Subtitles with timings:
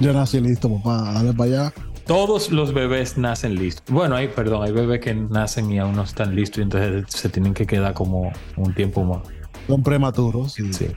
[0.00, 1.12] Yo nací listo, papá.
[1.14, 1.72] Dale para allá.
[2.06, 3.84] Todos los bebés nacen listos.
[3.88, 7.28] Bueno, hay, perdón, hay bebés que nacen y aún no están listos y entonces se
[7.30, 9.20] tienen que quedar como un tiempo más.
[9.66, 10.52] Son prematuros.
[10.52, 10.88] Sí, Sí,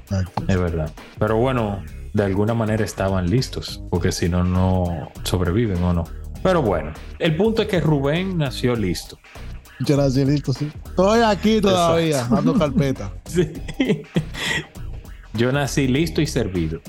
[0.48, 0.91] es verdad.
[1.17, 1.81] Pero bueno,
[2.13, 6.03] de alguna manera estaban listos, porque si no, no sobreviven o no.
[6.44, 9.17] Pero bueno, el punto es que Rubén nació listo.
[9.80, 10.70] Yo nací listo, sí.
[10.86, 12.36] Estoy aquí todavía, Exacto.
[12.36, 13.14] dando carpeta.
[13.25, 13.53] Sí.
[15.34, 16.81] Yo nací listo y servido.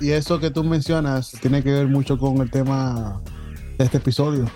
[0.00, 3.20] Y eso que tú mencionas tiene que ver mucho con el tema
[3.78, 4.46] de este episodio.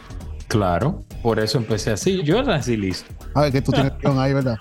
[0.49, 2.23] Claro, por eso empecé así.
[2.23, 3.11] Yo nací listo.
[3.35, 4.59] A ver, que tú tienes ahí, ¿verdad?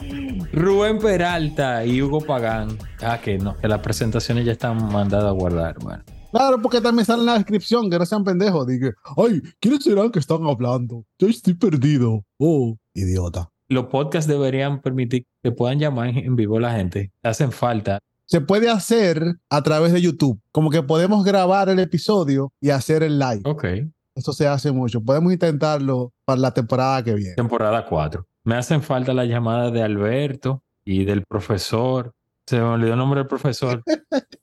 [0.54, 2.78] Rubén Peralta y Hugo Pagán.
[3.02, 5.76] Ah, que no, que las presentaciones ya están mandadas a guardar.
[5.80, 8.66] Bueno, Claro, porque también sale en la descripción, que no sean pendejos.
[8.66, 11.04] Dije, ay, ¿quiénes serán que están hablando?
[11.20, 12.23] Yo estoy perdido.
[12.38, 13.50] Oh, idiota.
[13.68, 17.12] los podcasts deberían permitir que puedan llamar en en vivo a la gente.
[17.22, 18.00] Hacen falta.
[18.32, 20.40] Se puede hacer a través de YouTube.
[20.54, 23.42] Como que podemos grabar el episodio y hacer el live.
[23.44, 23.66] Ok.
[24.16, 25.02] Eso se hace mucho.
[25.02, 27.36] Podemos intentarlo para la temporada que viene.
[27.36, 28.26] Temporada 4.
[28.46, 32.14] Me hacen falta las llamadas de Alberto y del profesor.
[32.46, 33.84] Se me olvidó el nombre del profesor.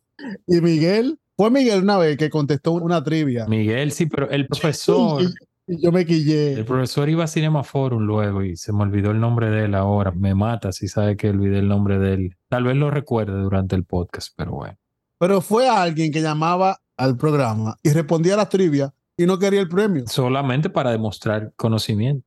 [0.48, 3.46] Y Miguel, fue Miguel una vez que contestó una trivia.
[3.46, 5.22] Miguel, sí, pero el profesor.
[5.68, 6.54] Y yo me quillé.
[6.54, 9.74] El profesor iba a Cinema Forum luego y se me olvidó el nombre de él
[9.74, 10.10] ahora.
[10.12, 12.36] Me mata si sabe que olvidé el nombre de él.
[12.48, 14.76] Tal vez lo recuerde durante el podcast, pero bueno.
[15.18, 19.60] Pero fue alguien que llamaba al programa y respondía a la trivia y no quería
[19.60, 20.04] el premio.
[20.06, 22.26] Solamente para demostrar conocimiento.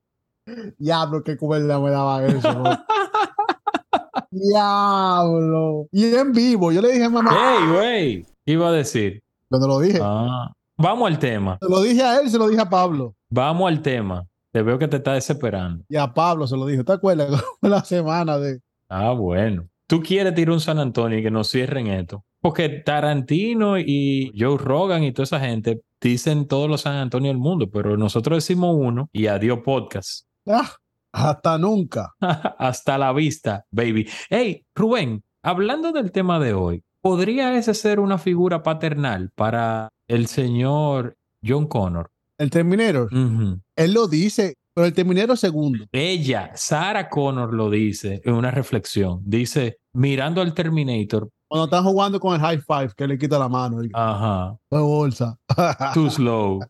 [0.77, 2.53] Diablo, qué cuerda me daba eso.
[2.53, 2.63] ¿no?
[4.31, 5.87] Diablo.
[5.91, 8.25] Y en vivo, yo le dije a mamá, ¡Ey, güey!
[8.45, 9.21] ¿Qué iba a decir?
[9.49, 11.57] cuando lo dije, Ah, vamos al tema.
[11.61, 13.15] se lo dije a él, se lo dije a Pablo.
[13.29, 14.25] Vamos al tema.
[14.51, 15.83] Te veo que te está desesperando.
[15.87, 16.83] Y a Pablo se lo dije.
[16.83, 17.41] ¿Te acuerdas?
[17.61, 18.59] La semana de.
[18.89, 19.67] Ah, bueno.
[19.87, 22.23] Tú quieres tirar un San Antonio y que nos cierren esto.
[22.41, 27.37] Porque Tarantino y Joe Rogan y toda esa gente dicen todos los San Antonio del
[27.37, 30.25] mundo, pero nosotros decimos uno y adiós podcast.
[30.47, 30.71] Ah,
[31.13, 32.13] hasta nunca.
[32.19, 34.09] Hasta la vista, baby.
[34.29, 40.27] Hey, Rubén, hablando del tema de hoy, ¿podría ese ser una figura paternal para el
[40.27, 42.09] señor John Connor?
[42.37, 43.09] El Terminator,
[43.75, 45.85] él lo dice, pero el Terminator segundo.
[45.91, 49.21] Ella, Sarah Connor, lo dice en una reflexión.
[49.23, 53.47] Dice, mirando al Terminator, Cuando están jugando con el high five, que le quita la
[53.47, 53.79] mano.
[53.79, 55.37] El, ajá, la bolsa.
[55.93, 56.61] too slow.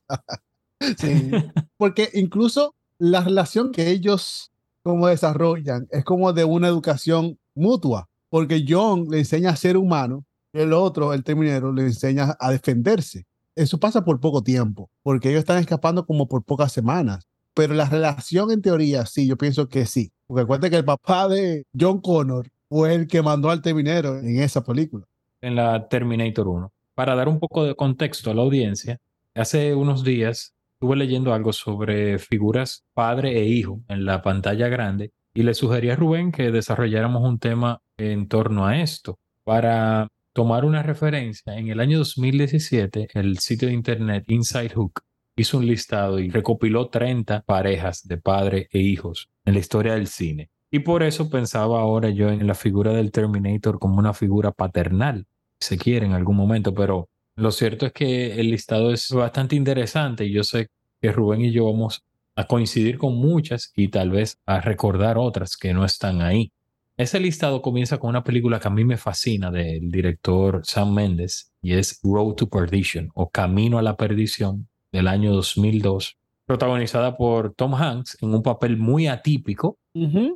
[0.97, 1.31] Sí.
[1.77, 4.51] Porque incluso la relación que ellos
[4.83, 8.09] como desarrollan es como de una educación mutua.
[8.29, 12.51] Porque John le enseña a ser humano y el otro, el Terminator, le enseña a
[12.51, 13.25] defenderse.
[13.55, 17.27] Eso pasa por poco tiempo, porque ellos están escapando como por pocas semanas.
[17.53, 20.11] Pero la relación en teoría, sí, yo pienso que sí.
[20.27, 24.39] Porque acuérdate que el papá de John Connor fue el que mandó al Terminator en
[24.39, 25.05] esa película.
[25.41, 26.71] en la Terminator 1.
[26.95, 28.99] Para dar un poco de contexto a la audiencia,
[29.35, 35.11] hace unos días estuve leyendo algo sobre figuras padre e hijo en la pantalla grande
[35.33, 39.17] y le sugerí a Rubén que desarrolláramos un tema en torno a esto.
[39.43, 45.01] Para tomar una referencia, en el año 2017 el sitio de internet Inside Hook
[45.35, 50.07] hizo un listado y recopiló 30 parejas de padre e hijos en la historia del
[50.07, 50.49] cine.
[50.69, 55.27] Y por eso pensaba ahora yo en la figura del Terminator como una figura paternal,
[55.59, 59.55] si se quiere en algún momento, pero lo cierto es que el listado es bastante
[59.55, 60.69] interesante y yo sé
[61.01, 62.03] que Rubén y yo vamos
[62.35, 66.53] a coincidir con muchas y tal vez a recordar otras que no están ahí.
[66.97, 71.51] Ese listado comienza con una película que a mí me fascina del director Sam Mendes
[71.61, 77.53] y es Road to Perdition o Camino a la Perdición del año 2002, protagonizada por
[77.53, 79.77] Tom Hanks en un papel muy atípico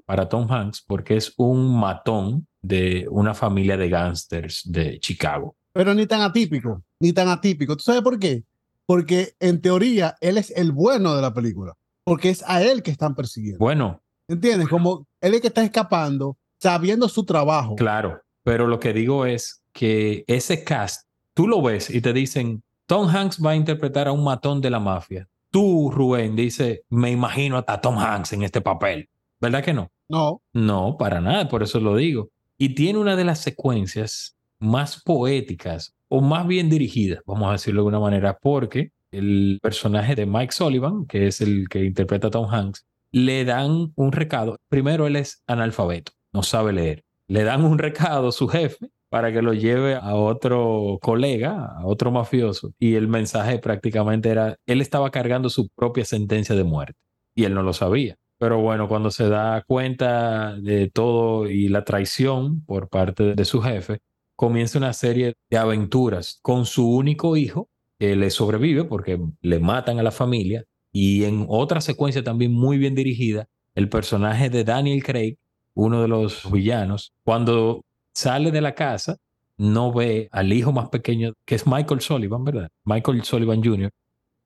[0.06, 5.56] para Tom Hanks porque es un matón de una familia de gángsters de Chicago.
[5.74, 7.76] Pero ni tan atípico, ni tan atípico.
[7.76, 8.44] ¿Tú sabes por qué?
[8.86, 11.74] Porque en teoría él es el bueno de la película,
[12.04, 13.60] porque es a él que están persiguiendo.
[13.60, 14.68] Bueno, ¿Entiendes?
[14.70, 17.76] Como él es el que está escapando, sabiendo su trabajo.
[17.76, 22.64] claro, pero lo que digo es que ese cast, tú lo ves y te dicen,
[22.88, 25.28] Tom Hanks va a interpretar a un matón de la mafia.
[25.52, 29.10] Tú, Rubén, dice, me imagino a Tom Hanks en este papel.
[29.40, 29.92] ¿Verdad que no?
[30.10, 32.30] No, No, para nada, por eso lo digo.
[32.58, 37.82] Y tiene una de las secuencias más poéticas o más bien dirigidas, vamos a decirlo
[37.82, 42.32] de alguna manera, porque el personaje de Mike Sullivan, que es el que interpreta a
[42.32, 44.58] Tom Hanks, le dan un recado.
[44.68, 47.04] Primero, él es analfabeto, no sabe leer.
[47.28, 51.86] Le dan un recado a su jefe para que lo lleve a otro colega, a
[51.86, 52.74] otro mafioso.
[52.78, 57.00] Y el mensaje prácticamente era, él estaba cargando su propia sentencia de muerte
[57.34, 58.18] y él no lo sabía.
[58.38, 63.62] Pero bueno, cuando se da cuenta de todo y la traición por parte de su
[63.62, 64.00] jefe,
[64.36, 70.00] comienza una serie de aventuras con su único hijo, que le sobrevive porque le matan
[70.00, 70.66] a la familia.
[70.92, 75.38] Y en otra secuencia también muy bien dirigida, el personaje de Daniel Craig,
[75.76, 77.84] uno de los villanos, cuando
[78.14, 79.18] sale de la casa,
[79.58, 82.70] no ve al hijo más pequeño, que es Michael Sullivan, ¿verdad?
[82.84, 83.92] Michael Sullivan Jr.,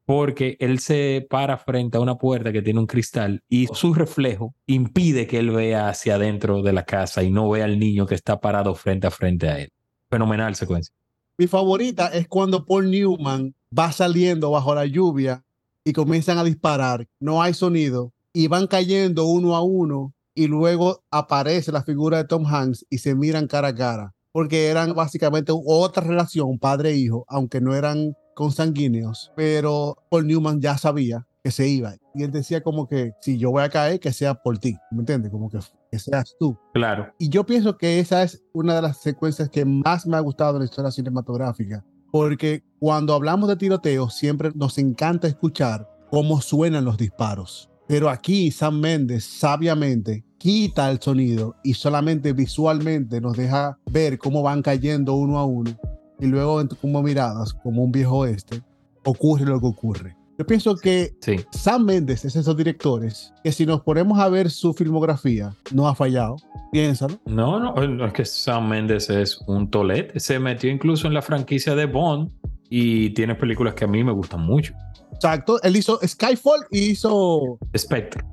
[0.05, 4.55] porque él se para frente a una puerta que tiene un cristal y su reflejo
[4.65, 8.15] impide que él vea hacia adentro de la casa y no vea al niño que
[8.15, 9.69] está parado frente a frente a él.
[10.09, 10.95] Fenomenal secuencia.
[11.37, 15.43] Mi favorita es cuando Paul Newman va saliendo bajo la lluvia
[15.83, 17.07] y comienzan a disparar.
[17.19, 22.23] No hay sonido y van cayendo uno a uno y luego aparece la figura de
[22.23, 27.59] Tom Hanks y se miran cara a cara porque eran básicamente otra relación padre-hijo, aunque
[27.59, 31.95] no eran consanguíneos, pero Paul Newman ya sabía que se iba.
[32.15, 34.99] Y él decía como que si yo voy a caer, que sea por ti, ¿me
[34.99, 35.31] entiendes?
[35.31, 35.59] Como que,
[35.91, 36.57] que seas tú.
[36.73, 37.11] Claro.
[37.17, 40.53] Y yo pienso que esa es una de las secuencias que más me ha gustado
[40.53, 46.85] en la historia cinematográfica, porque cuando hablamos de tiroteo siempre nos encanta escuchar cómo suenan
[46.85, 47.69] los disparos.
[47.87, 54.41] Pero aquí Sam Mendes sabiamente quita el sonido y solamente visualmente nos deja ver cómo
[54.41, 55.77] van cayendo uno a uno
[56.19, 58.61] y luego como miradas, como un viejo oeste,
[59.05, 60.15] ocurre lo que ocurre.
[60.37, 61.13] Yo pienso que
[61.51, 65.95] Sam Mendes es esos directores que si nos ponemos a ver su filmografía, no ha
[65.95, 66.37] fallado.
[66.71, 67.19] Piénsalo.
[67.25, 70.17] No, no, no es que Sam Mendes es un tolete.
[70.19, 72.31] Se metió incluso en la franquicia de Bond
[72.69, 74.73] y tiene películas que a mí me gustan mucho.
[75.13, 75.61] Exacto.
[75.61, 78.23] Él hizo Skyfall y hizo Spectre.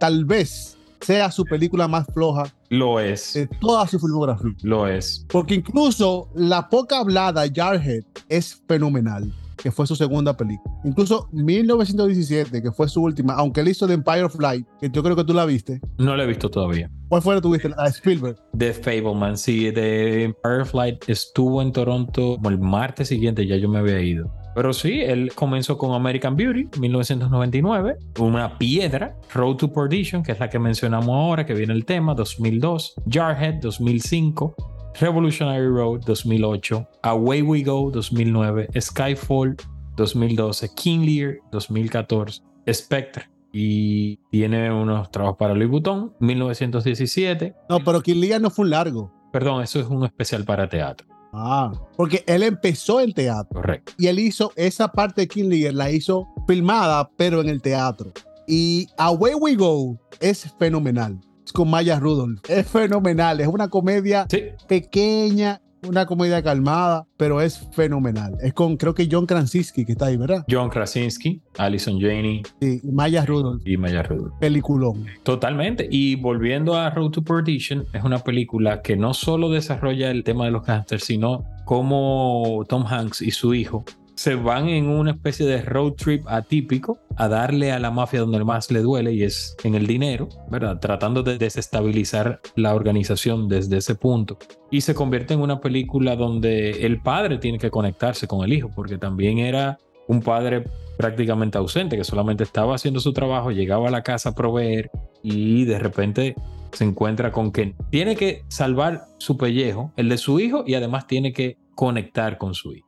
[0.00, 2.44] Tal vez sea su película más floja.
[2.68, 3.34] Lo es.
[3.34, 4.52] De toda su filmografía.
[4.62, 5.24] Lo es.
[5.28, 10.74] Porque incluso la poca hablada Jarhead es fenomenal, que fue su segunda película.
[10.84, 15.02] Incluso 1917, que fue su última, aunque él hizo The Empire of Light, que yo
[15.02, 15.80] creo que tú la viste.
[15.98, 16.90] No la he visto todavía.
[17.08, 17.68] ¿Cuál fue la tuviste?
[17.68, 18.36] La de Spielberg.
[18.56, 19.70] The Fableman, sí.
[19.72, 24.00] The Empire of Light estuvo en Toronto como el martes siguiente, ya yo me había
[24.00, 24.32] ido.
[24.56, 30.40] Pero sí, él comenzó con American Beauty, 1999, una piedra, Road to Perdition, que es
[30.40, 34.54] la que mencionamos ahora, que viene el tema, 2002, Jarhead, 2005,
[34.98, 39.56] Revolutionary Road, 2008, Away We Go, 2009, Skyfall,
[39.94, 42.42] 2012, King Lear, 2014,
[42.72, 47.54] Spectre, y tiene unos trabajos para Louis Vuitton, 1917.
[47.68, 49.12] No, pero King Lear no fue un largo.
[49.34, 51.06] Perdón, eso es un especial para teatro.
[51.32, 53.60] Ah, porque él empezó en teatro.
[53.60, 53.92] Correcto.
[53.98, 58.12] Y él hizo esa parte de King Lear, la hizo filmada, pero en el teatro.
[58.46, 61.20] Y Away We Go es fenomenal.
[61.44, 62.40] Es con Maya Rudolph.
[62.48, 63.40] Es fenomenal.
[63.40, 64.26] Es una comedia
[64.66, 68.36] pequeña una comedia calmada, pero es fenomenal.
[68.42, 70.44] Es con, creo que John Krasinski que está ahí, ¿verdad?
[70.50, 72.42] John Krasinski, Alison Janey.
[72.60, 73.62] Sí, Maya Rudolph.
[73.66, 74.34] Y Maya Rudolph.
[74.40, 75.06] Peliculón.
[75.22, 75.88] Totalmente.
[75.90, 80.46] Y volviendo a Road to Perdition, es una película que no solo desarrolla el tema
[80.46, 83.84] de los gangsters, sino cómo Tom Hanks y su hijo
[84.16, 88.42] se van en una especie de road trip atípico a darle a la mafia donde
[88.44, 90.80] más le duele y es en el dinero, ¿verdad?
[90.80, 94.38] Tratando de desestabilizar la organización desde ese punto.
[94.70, 98.70] Y se convierte en una película donde el padre tiene que conectarse con el hijo,
[98.74, 100.64] porque también era un padre
[100.96, 104.90] prácticamente ausente, que solamente estaba haciendo su trabajo, llegaba a la casa a proveer
[105.22, 106.34] y de repente
[106.72, 111.06] se encuentra con que tiene que salvar su pellejo, el de su hijo, y además
[111.06, 112.85] tiene que conectar con su hijo.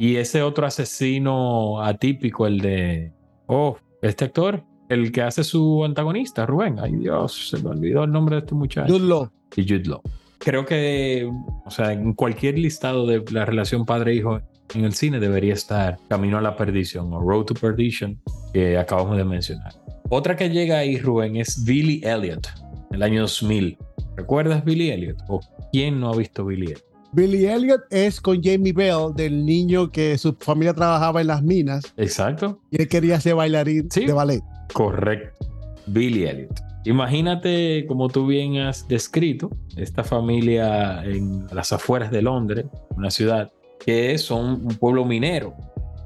[0.00, 3.12] Y ese otro asesino atípico, el de,
[3.48, 6.78] oh, este actor, el que hace su antagonista, Rubén.
[6.78, 8.90] Ay Dios, se me olvidó el nombre de este muchacho.
[8.90, 9.30] Jude Law.
[9.56, 10.00] Y Jude Law.
[10.38, 11.30] Creo que,
[11.66, 14.40] o sea, en cualquier listado de la relación padre-hijo
[14.74, 18.18] en el cine debería estar Camino a la Perdición o Road to Perdition,
[18.54, 19.74] que acabamos de mencionar.
[20.08, 22.48] Otra que llega ahí, Rubén, es Billy Elliot,
[22.90, 23.76] el año 2000.
[24.16, 25.18] ¿Recuerdas Billy Elliot?
[25.28, 25.40] ¿O
[25.70, 26.89] quién no ha visto Billy Elliot?
[27.12, 31.92] Billy Elliot es con Jamie Bell, del niño que su familia trabajaba en las minas.
[31.96, 32.60] Exacto.
[32.70, 34.42] Y él quería ser bailarín de ballet.
[34.72, 35.46] Correcto.
[35.86, 36.60] Billy Elliot.
[36.84, 43.50] Imagínate, como tú bien has descrito, esta familia en las afueras de Londres, una ciudad
[43.84, 45.54] que son un pueblo minero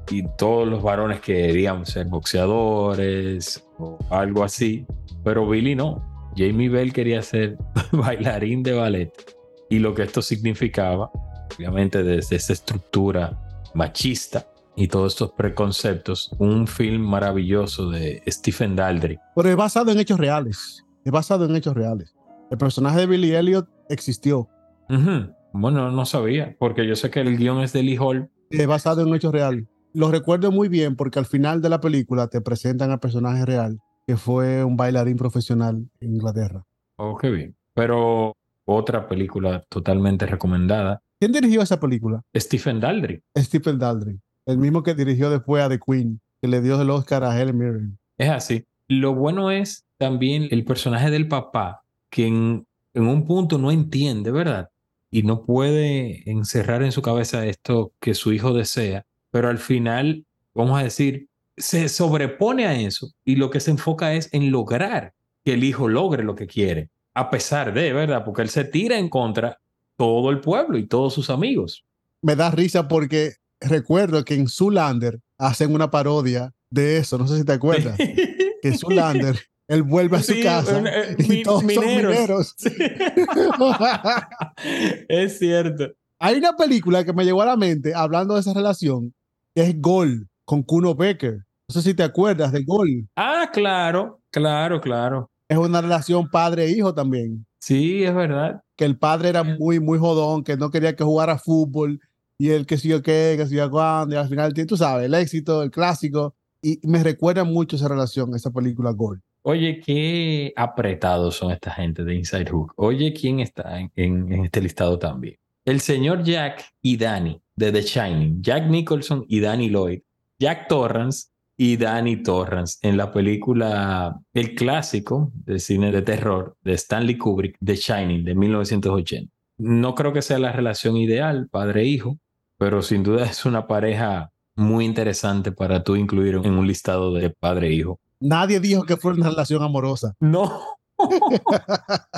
[0.09, 4.85] y todos los varones querían ser boxeadores o algo así,
[5.23, 6.03] pero Billy no.
[6.35, 7.57] Jamie Bell quería ser
[7.91, 9.34] bailarín de ballet
[9.69, 11.11] y lo que esto significaba
[11.55, 13.39] obviamente desde esa estructura
[13.73, 19.17] machista y todos estos preconceptos, un film maravilloso de Stephen Daldry.
[19.35, 20.83] Pero es basado en hechos reales.
[21.05, 22.13] Es basado en hechos reales.
[22.51, 24.49] El personaje de Billy Elliot existió.
[24.89, 25.33] Ujú.
[25.53, 28.29] Bueno, no sabía, porque yo sé que el guion es de Lee Hall.
[28.49, 29.65] Es basado en hechos reales.
[29.93, 33.79] Lo recuerdo muy bien porque al final de la película te presentan al personaje real,
[34.05, 36.65] que fue un bailarín profesional en Inglaterra.
[36.97, 37.55] Oh, qué bien.
[37.73, 38.33] Pero
[38.65, 42.21] otra película totalmente recomendada, ¿Quién dirigió esa película?
[42.35, 43.21] Stephen Daldry.
[43.37, 47.23] Stephen Daldry, el mismo que dirigió después a The Queen, que le dio el Oscar
[47.23, 47.97] a Helen Mirren.
[48.17, 48.65] Es así.
[48.87, 54.31] Lo bueno es también el personaje del papá, que en, en un punto no entiende,
[54.31, 54.69] ¿verdad?
[55.09, 60.25] Y no puede encerrar en su cabeza esto que su hijo desea, pero al final,
[60.53, 65.13] vamos a decir, se sobrepone a eso y lo que se enfoca es en lograr
[65.45, 68.23] que el hijo logre lo que quiere, a pesar de, ¿verdad?
[68.23, 69.59] Porque él se tira en contra
[69.97, 71.83] todo el pueblo y todos sus amigos.
[72.21, 77.37] Me da risa porque recuerdo que en Zoolander hacen una parodia de eso, no sé
[77.37, 81.43] si te acuerdas, que en Zoolander él vuelve a su Sí, casa eh, y mi-
[81.43, 82.13] todos son mineros.
[82.13, 82.53] mineros.
[82.57, 82.69] Sí.
[85.09, 85.91] es cierto.
[86.19, 89.13] Hay una película que me llegó a la mente hablando de esa relación,
[89.53, 91.39] que es Gol, con Kuno Becker.
[91.67, 93.07] No sé si te acuerdas de Gol.
[93.15, 95.29] Ah, claro, claro, claro.
[95.47, 97.45] Es una relación padre-hijo también.
[97.59, 98.61] Sí, es verdad.
[98.75, 101.99] Que el padre era muy, muy jodón, que no quería que jugara fútbol
[102.37, 105.05] y él que sí o qué, que sí o cuándo, y al final, tú sabes,
[105.05, 106.35] el éxito, el clásico.
[106.61, 109.21] Y me recuerda mucho esa relación, esa película Gol.
[109.43, 112.73] Oye, qué apretados son esta gente de Inside Hook.
[112.77, 115.35] Oye, ¿quién está en, en- en este listado también?
[115.63, 118.41] El señor Jack y Danny de The Shining.
[118.41, 120.01] Jack Nicholson y Danny Lloyd.
[120.39, 126.73] Jack Torrance y Danny Torrance en la película, el clásico de cine de terror de
[126.73, 129.31] Stanley Kubrick, The Shining, de 1980.
[129.57, 132.17] No creo que sea la relación ideal, padre-hijo,
[132.57, 137.29] pero sin duda es una pareja muy interesante para tú incluir en un listado de
[137.29, 137.99] padre-hijo.
[138.19, 140.13] Nadie dijo que fue una relación amorosa.
[140.21, 140.61] No.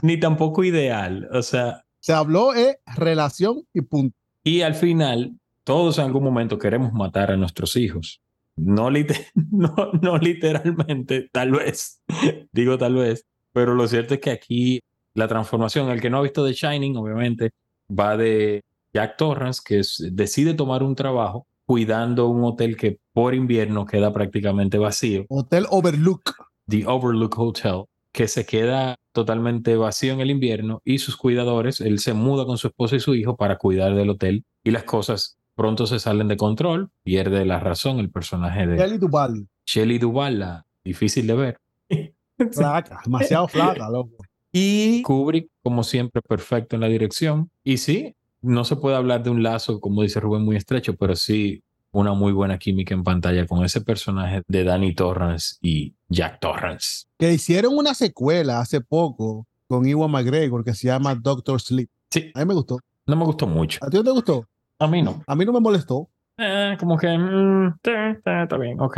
[0.04, 1.28] Ni tampoco ideal.
[1.34, 4.16] O sea, Se habló de relación y punto.
[4.44, 8.22] y al final, todos en algún momento queremos matar a nuestros hijos.
[8.58, 12.02] No, lite- no, no literalmente, tal vez.
[12.52, 13.26] Digo tal vez.
[13.54, 14.80] Pero lo cierto es que aquí
[15.14, 17.52] la transformación, el que no ha visto The Shining, obviamente,
[17.90, 18.62] va de
[18.94, 24.14] Jack Torrance, que es- decide tomar un trabajo cuidando un hotel que por invierno queda
[24.14, 25.26] prácticamente vacío.
[25.30, 26.34] Hotel Overlook.
[26.70, 32.00] The Overlook Hotel, que se queda totalmente vacío en el invierno y sus cuidadores, él
[32.00, 35.37] se muda con su esposa y su hijo para cuidar del hotel y las cosas
[35.58, 39.48] pronto se salen de control, pierde la razón el personaje de Kelly Duval.
[39.66, 41.60] Shelley Duvall, la difícil de ver.
[42.54, 44.24] Flaca, demasiado flaca, loco.
[44.54, 47.50] Y Kubrick, como siempre, perfecto en la dirección.
[47.64, 51.16] Y sí, no se puede hablar de un lazo, como dice Rubén, muy estrecho, pero
[51.16, 56.40] sí una muy buena química en pantalla con ese personaje de Danny Torrance y Jack
[56.40, 57.06] Torrance.
[57.18, 61.90] Que hicieron una secuela hace poco con Iwan McGregor que se llama Doctor Sleep.
[62.12, 62.78] Sí, A mí me gustó.
[63.08, 63.80] no me gustó mucho.
[63.82, 64.46] ¿A ti no te gustó?
[64.80, 65.24] A mí no.
[65.26, 66.10] A mí no me molestó.
[66.38, 68.98] Eh, como que mm, está, está- está bien, ok.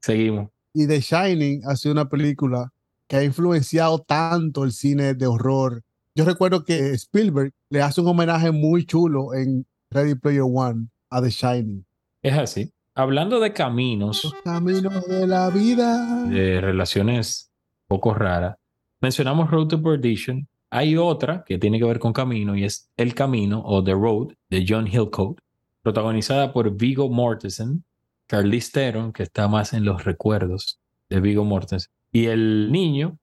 [0.00, 0.48] Seguimos.
[0.74, 2.70] Y The Shining ha sido una película
[3.06, 5.82] que ha influenciado tanto el cine de horror.
[6.14, 11.20] Yo recuerdo que Spielberg le hace un homenaje muy chulo en Ready Player One a
[11.20, 11.84] The Shining.
[12.22, 12.72] Es así.
[12.94, 16.24] Hablando de caminos, Los caminos de la vida.
[16.24, 17.50] de relaciones
[17.86, 18.56] poco raras,
[19.00, 20.46] mencionamos Road to Perdition.
[20.74, 24.28] Hay otra que tiene que ver con camino y es El Camino o The Road
[24.48, 25.36] de John Hillcoat,
[25.82, 27.84] protagonizada por Vigo Mortensen,
[28.26, 33.18] Charlize Theron, que está más en los recuerdos de Vigo Mortensen, y el niño,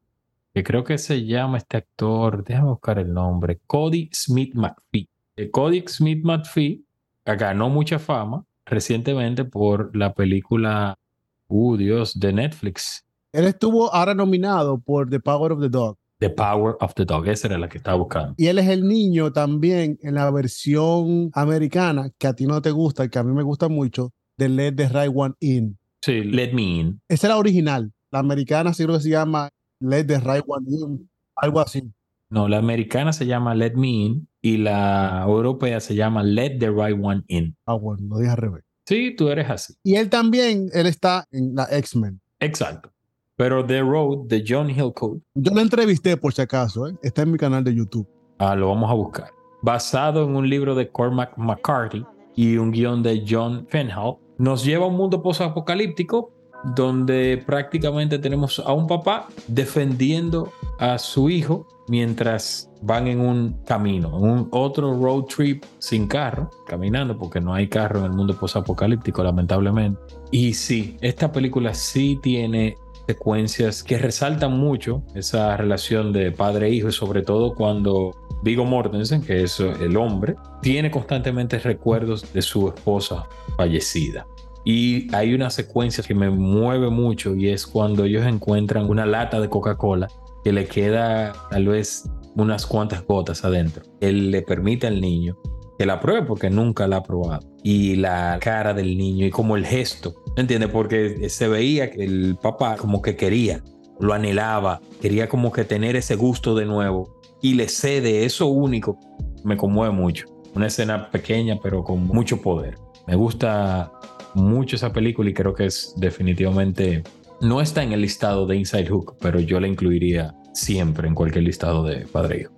[0.54, 5.10] que creo que se llama este actor, déjame buscar el nombre, Cody Smith McPhee.
[5.36, 6.86] Eh, Cody Smith McPhee
[7.26, 11.00] ganó mucha fama recientemente por la película,
[11.48, 15.98] uh Dios, de Netflix, Él estuvo ahora nominado por The Power of the Dog.
[16.20, 18.36] The Power of the Dog, esa era la que estaba buscando.
[18.38, 22.72] Y él es el niño también en la versión americana, que a ti no te
[22.72, 25.78] gusta y que a mí me gusta mucho, de Let the Right One In.
[26.02, 27.02] Sí, Let Me In.
[27.08, 27.94] Esa es la original.
[28.12, 29.50] La americana sí creo que se llama
[29.80, 31.90] Let the Right One In, algo así.
[32.30, 36.70] No, la americana se llama Let Me In y la europea se llama Let the
[36.70, 37.56] Right One In.
[37.66, 38.64] Ah, bueno, lo dije al revés.
[38.86, 39.74] Sí, tú eres así.
[39.84, 42.20] Y él también, él está en la X-Men.
[42.40, 42.92] Exacto.
[43.40, 46.96] Pero The Road de John Hillcoat, Yo lo entrevisté por si acaso, ¿eh?
[47.02, 48.06] está en mi canal de YouTube.
[48.38, 49.30] ah, lo vamos a buscar.
[49.62, 52.06] Basado en un libro de Cormac McCarthy
[52.36, 56.34] y un guion de John Fenhall, nos lleva a un mundo posapocalíptico
[56.76, 64.18] donde prácticamente tenemos a un papá defendiendo a su hijo mientras van en un camino,
[64.18, 68.38] en un otro road trip sin carro, caminando, porque no hay carro en el mundo
[68.38, 69.98] posapocalíptico, lamentablemente.
[70.30, 72.76] Y sí, esta película sí tiene
[73.10, 78.12] secuencias que resaltan mucho esa relación de padre e hijo, sobre todo cuando
[78.44, 84.28] Vigo Mortensen, que es el hombre, tiene constantemente recuerdos de su esposa fallecida.
[84.64, 89.40] Y hay una secuencia que me mueve mucho y es cuando ellos encuentran una lata
[89.40, 90.08] de Coca-Cola
[90.44, 93.82] que le queda tal vez unas cuantas gotas adentro.
[94.02, 95.36] Él le permite al niño
[95.80, 97.50] que la pruebe porque nunca la ha probado.
[97.64, 100.70] Y la cara del niño y como el gesto, ¿me entiendes?
[100.70, 103.64] Porque se veía que el papá como que quería,
[104.00, 109.00] lo anhelaba, quería como que tener ese gusto de nuevo y le cede eso único.
[109.44, 110.26] Me conmueve mucho.
[110.56, 112.76] Una escena pequeña pero con mucho poder.
[113.08, 113.92] Me gusta
[114.36, 117.04] mucho esa película y creo que es definitivamente
[117.42, 121.46] no está en el listado de Inside Hook, pero yo la incluiría siempre en cualquier
[121.46, 122.52] listado de Padre Hijo.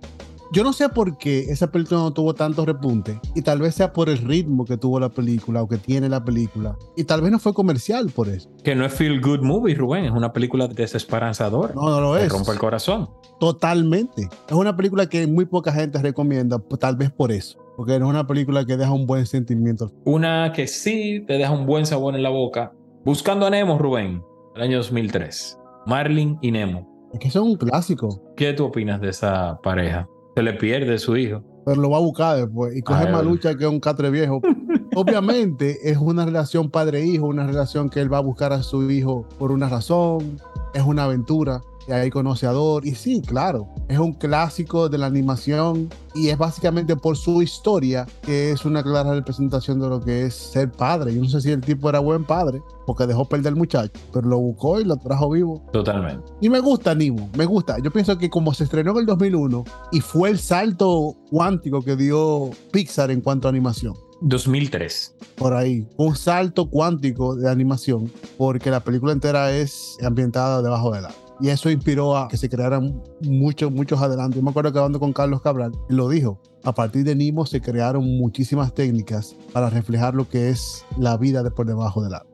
[0.52, 3.90] Yo no sé por qué esa película no tuvo tanto repunte y tal vez sea
[3.94, 7.32] por el ritmo que tuvo la película o que tiene la película y tal vez
[7.32, 8.50] no fue comercial por eso.
[8.62, 11.72] Que no es feel good movie, Rubén, es una película desesperanzadora.
[11.74, 12.30] No, no lo es.
[12.30, 13.08] rompe el corazón.
[13.40, 14.28] Totalmente.
[14.46, 17.58] Es una película que muy poca gente recomienda, pues, tal vez por eso.
[17.74, 19.90] Porque no es una película que deja un buen sentimiento.
[20.04, 22.74] Una que sí te deja un buen sabor en la boca.
[23.06, 24.22] Buscando a Nemo, Rubén,
[24.54, 25.58] el año 2003.
[25.86, 27.08] Marlin y Nemo.
[27.14, 28.22] Es que es un clásico.
[28.36, 30.06] ¿Qué tú opinas de esa pareja?
[30.34, 31.42] Se le pierde su hijo.
[31.64, 34.40] Pero lo va a buscar después y coge Ay, más lucha que un catre viejo.
[34.94, 39.26] Obviamente es una relación padre-hijo, una relación que él va a buscar a su hijo
[39.38, 40.38] por una razón,
[40.74, 41.62] es una aventura.
[41.88, 42.86] Y ahí conoce a Dor.
[42.86, 48.06] Y sí, claro, es un clásico de la animación y es básicamente por su historia
[48.22, 51.14] que es una clara representación de lo que es ser padre.
[51.14, 54.28] Yo no sé si el tipo era buen padre porque dejó perder al muchacho, pero
[54.28, 55.62] lo buscó y lo trajo vivo.
[55.72, 56.32] Totalmente.
[56.40, 57.78] Y me gusta Nemo, me gusta.
[57.78, 61.96] Yo pienso que como se estrenó en el 2001 y fue el salto cuántico que
[61.96, 63.94] dio Pixar en cuanto a animación.
[64.22, 65.16] 2003.
[65.36, 71.06] Por ahí, un salto cuántico de animación, porque la película entera es ambientada debajo del
[71.06, 71.21] agua.
[71.40, 74.36] Y eso inspiró a que se crearan muchos, muchos adelantos.
[74.36, 76.40] Yo me acuerdo que hablando con Carlos Cabral, él lo dijo.
[76.64, 81.42] A partir de Nemo se crearon muchísimas técnicas para reflejar lo que es la vida
[81.42, 82.30] de por debajo del agua.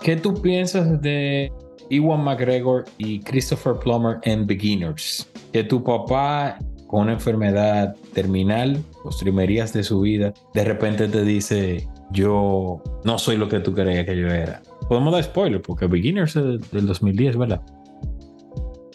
[0.00, 1.50] ¿Qué tú piensas de
[1.90, 5.28] Ewan McGregor y Christopher Plummer en Beginners?
[5.52, 11.24] Que tu papá con una enfermedad terminal, los primerías de su vida, de repente te
[11.24, 14.62] dice, yo no soy lo que tú creías que yo era.
[14.88, 17.60] Podemos dar spoiler porque Beginners es del 2010, ¿verdad?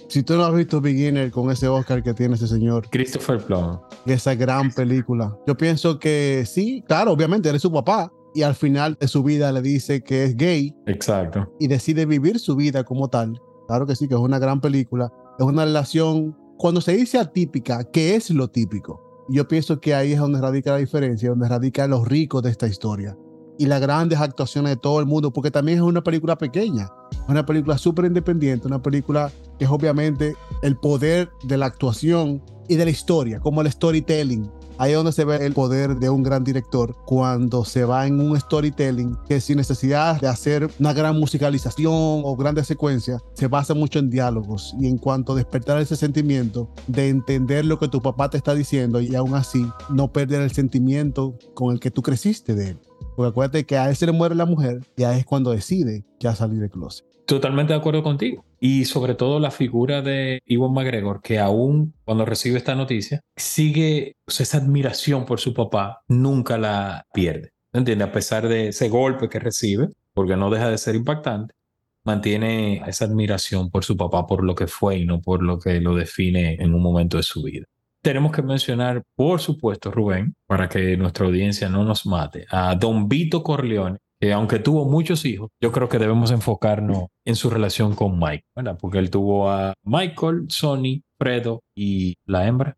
[0.10, 3.78] Si tú no has visto Beginner con ese Oscar que tiene ese señor, Christopher Plummer.
[4.08, 5.38] esa gran película.
[5.46, 9.22] Yo pienso que sí, claro, obviamente, él es su papá y al final de su
[9.22, 11.48] vida le dice que es gay Exacto.
[11.60, 13.40] y decide vivir su vida como tal.
[13.68, 15.14] Claro que sí, que es una gran película.
[15.38, 19.26] Es una relación, cuando se dice atípica, ¿qué es lo típico?
[19.30, 22.66] Yo pienso que ahí es donde radica la diferencia, donde radica los ricos de esta
[22.66, 23.16] historia
[23.60, 26.90] y las grandes actuaciones de todo el mundo, porque también es una película pequeña,
[27.28, 32.78] una película súper independiente, una película que es obviamente el poder de la actuación y
[32.78, 34.50] de la historia, como el storytelling.
[34.78, 38.22] Ahí es donde se ve el poder de un gran director cuando se va en
[38.22, 43.74] un storytelling que sin necesidad de hacer una gran musicalización o grandes secuencias, se basa
[43.74, 48.02] mucho en diálogos y en cuanto a despertar ese sentimiento de entender lo que tu
[48.02, 52.02] papá te está diciendo y aún así no perder el sentimiento con el que tú
[52.02, 52.80] creciste de él.
[53.20, 56.06] Porque acuérdate que a él se le muere la mujer y ahí es cuando decide
[56.22, 57.06] ya salir del closet.
[57.26, 58.46] Totalmente de acuerdo contigo.
[58.62, 64.16] Y sobre todo la figura de Iwan McGregor, que aún cuando recibe esta noticia, sigue
[64.26, 67.50] esa admiración por su papá, nunca la pierde.
[67.74, 68.08] ¿Entiendes?
[68.08, 71.54] A pesar de ese golpe que recibe, porque no deja de ser impactante,
[72.06, 75.82] mantiene esa admiración por su papá, por lo que fue y no por lo que
[75.82, 77.66] lo define en un momento de su vida.
[78.02, 83.10] Tenemos que mencionar, por supuesto, Rubén, para que nuestra audiencia no nos mate, a Don
[83.10, 87.96] Vito Corleone, que aunque tuvo muchos hijos, yo creo que debemos enfocarnos en su relación
[87.96, 88.78] con Mike, ¿verdad?
[88.80, 92.78] Porque él tuvo a Michael, Sonny, Fredo y la hembra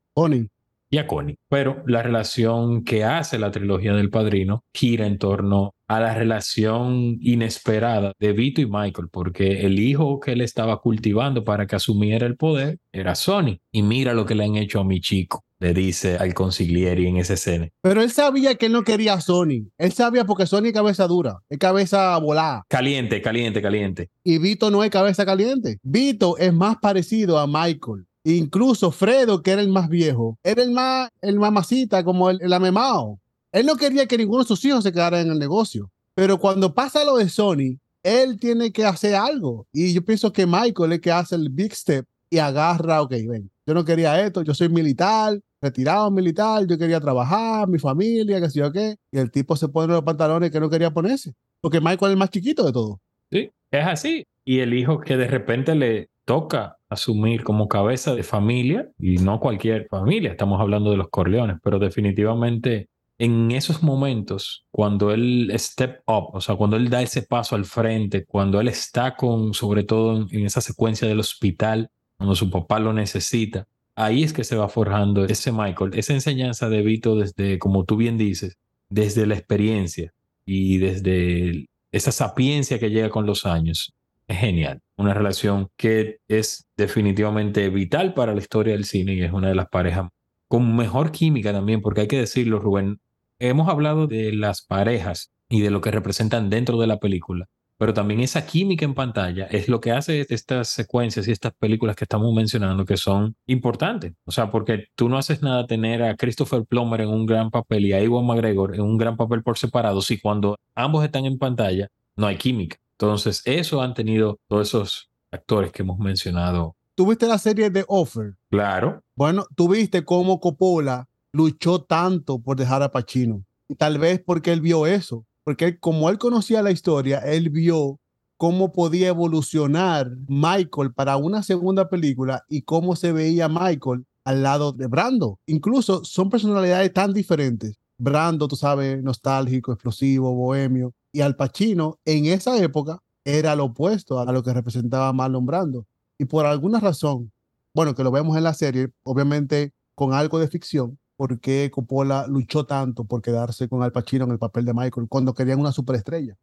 [0.92, 1.38] y a Connie.
[1.50, 7.18] Pero la relación que hace la trilogía del padrino gira en torno a la relación
[7.22, 12.28] inesperada de Vito y Michael, porque el hijo que él estaba cultivando para que asumiera
[12.28, 13.60] el poder era Sonny.
[13.72, 17.18] Y mira lo que le han hecho a mi chico, le dice al consigliere en
[17.18, 17.70] esa escena.
[17.82, 19.70] Pero él sabía que él no quería a Sony.
[19.78, 22.64] Él sabía porque Sony es cabeza dura, es cabeza volada.
[22.70, 24.10] Caliente, caliente, caliente.
[24.24, 25.78] Y Vito no es cabeza caliente.
[25.84, 28.06] Vito es más parecido a Michael.
[28.24, 32.54] Incluso Fredo, que era el más viejo, era el más, el mamacita, como el, el
[32.54, 33.20] amemao.
[33.52, 35.92] Él no quería que ninguno de sus hijos se quedara en el negocio.
[36.16, 39.68] Pero cuando pasa lo de Sony, él tiene que hacer algo.
[39.72, 43.52] Y yo pienso que Michael es que hace el big step y agarra, ok, ven,
[43.66, 48.50] yo no quería esto, yo soy militar, retirado militar, yo quería trabajar, mi familia, qué
[48.50, 51.80] sé yo qué, y el tipo se pone los pantalones que no quería ponerse, porque
[51.80, 52.98] Michael es el más chiquito de todos.
[53.30, 54.24] Sí, es así.
[54.46, 59.40] Y el hijo que de repente le toca asumir como cabeza de familia, y no
[59.40, 66.02] cualquier familia, estamos hablando de los Corleones, pero definitivamente en esos momentos, cuando él step
[66.08, 69.84] up, o sea, cuando él da ese paso al frente, cuando él está con, sobre
[69.84, 74.56] todo en esa secuencia del hospital, cuando su papá lo necesita, ahí es que se
[74.56, 78.58] va forjando ese Michael, esa enseñanza de Vito desde, como tú bien dices,
[78.90, 80.12] desde la experiencia
[80.44, 83.94] y desde esa sapiencia que llega con los años.
[84.28, 84.82] Es genial.
[85.02, 89.56] Una relación que es definitivamente vital para la historia del cine y es una de
[89.56, 90.10] las parejas
[90.48, 93.00] con mejor química también, porque hay que decirlo, Rubén,
[93.40, 97.48] hemos hablado de las parejas y de lo que representan dentro de la película,
[97.80, 101.96] pero también esa química en pantalla es lo que hace estas secuencias y estas películas
[101.96, 104.14] que estamos mencionando que son importantes.
[104.26, 107.88] O sea, porque tú no haces nada tener a Christopher Plummer en un gran papel
[107.88, 111.40] y a Iwan McGregor en un gran papel por separado si cuando ambos están en
[111.40, 112.78] pantalla no hay química.
[113.02, 116.76] Entonces, eso han tenido todos esos actores que hemos mencionado.
[116.94, 118.36] ¿Tuviste la serie de Offer?
[118.52, 119.02] Claro.
[119.16, 123.44] Bueno, tuviste cómo Coppola luchó tanto por dejar a Pacino.
[123.68, 128.00] Y tal vez porque él vio eso, porque como él conocía la historia, él vio
[128.38, 134.74] cómo podía evolucionar Michael para una segunda película y cómo se veía Michael al lado
[134.74, 135.40] de Brando.
[135.48, 137.80] Incluso son personalidades tan diferentes.
[137.98, 140.94] Brando, tú sabes, nostálgico, explosivo, bohemio.
[141.12, 145.86] Y Al Pacino en esa época era lo opuesto a lo que representaba Marlon Brando.
[146.18, 147.32] Y por alguna razón,
[147.74, 152.26] bueno, que lo vemos en la serie, obviamente con algo de ficción, por qué Coppola
[152.28, 155.72] luchó tanto por quedarse con Al Pacino en el papel de Michael cuando querían una
[155.72, 156.36] superestrella.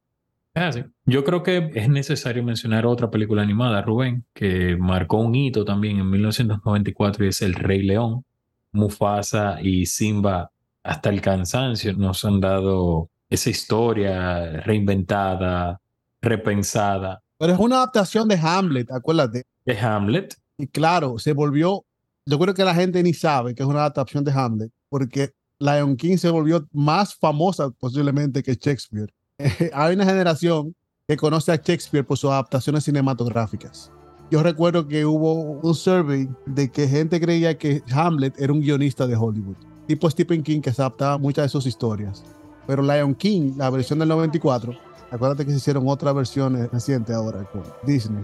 [0.55, 0.85] Ah, sí.
[1.05, 5.99] Yo creo que es necesario mencionar otra película animada, Rubén, que marcó un hito también
[5.99, 8.25] en 1994 y es El Rey León.
[8.73, 10.51] Mufasa y Simba
[10.83, 15.81] hasta el cansancio nos han dado esa historia reinventada,
[16.21, 17.23] repensada.
[17.39, 19.45] Pero es una adaptación de Hamlet, acuérdate.
[19.65, 20.37] De Hamlet.
[20.57, 21.85] Y claro, se volvió
[22.29, 25.97] yo creo que la gente ni sabe que es una adaptación de Hamlet, porque Lion
[25.97, 29.11] King se volvió más famosa posiblemente que Shakespeare.
[29.73, 30.75] Hay una generación
[31.07, 33.91] que conoce a Shakespeare por sus adaptaciones cinematográficas.
[34.31, 39.07] Yo recuerdo que hubo un survey de que gente creía que Hamlet era un guionista
[39.07, 42.23] de Hollywood, tipo Stephen King que se adaptaba muchas de sus historias.
[42.69, 44.75] Pero Lion King, la versión del 94,
[45.11, 48.23] acuérdate que se hicieron otras versiones recientes ahora con Disney.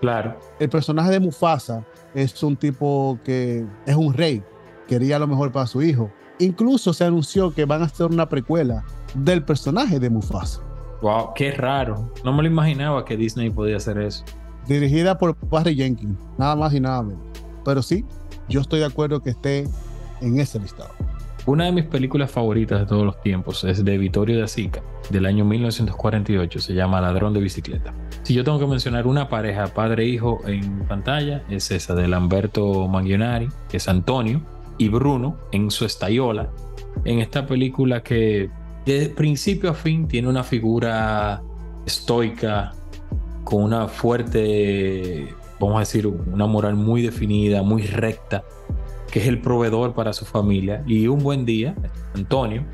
[0.00, 0.34] Claro.
[0.58, 4.42] El personaje de Mufasa es un tipo que es un rey,
[4.88, 6.10] quería lo mejor para su hijo.
[6.38, 8.82] Incluso se anunció que van a hacer una precuela
[9.14, 10.62] del personaje de Mufasa.
[11.02, 12.10] Wow, qué raro.
[12.24, 14.24] No me lo imaginaba que Disney podía hacer eso.
[14.66, 17.22] Dirigida por Barry Jenkins, nada más y nada menos.
[17.62, 18.06] Pero sí,
[18.48, 19.68] yo estoy de acuerdo que esté
[20.22, 20.94] en ese listado.
[21.44, 25.26] Una de mis películas favoritas de todos los tiempos es de Vittorio de Sica, del
[25.26, 27.92] año 1948, se llama Ladrón de Bicicleta.
[28.22, 33.48] Si yo tengo que mencionar una pareja padre-hijo en pantalla, es esa de Lamberto Mangonari,
[33.68, 34.40] que es Antonio,
[34.78, 36.48] y Bruno en su estayola,
[37.04, 38.48] en esta película que
[38.86, 41.42] de principio a fin tiene una figura
[41.84, 42.72] estoica,
[43.42, 45.26] con una fuerte,
[45.58, 48.44] vamos a decir, una moral muy definida, muy recta,
[49.12, 50.82] que es el proveedor para su familia.
[50.86, 51.76] Y un buen día,
[52.14, 52.64] Antonio,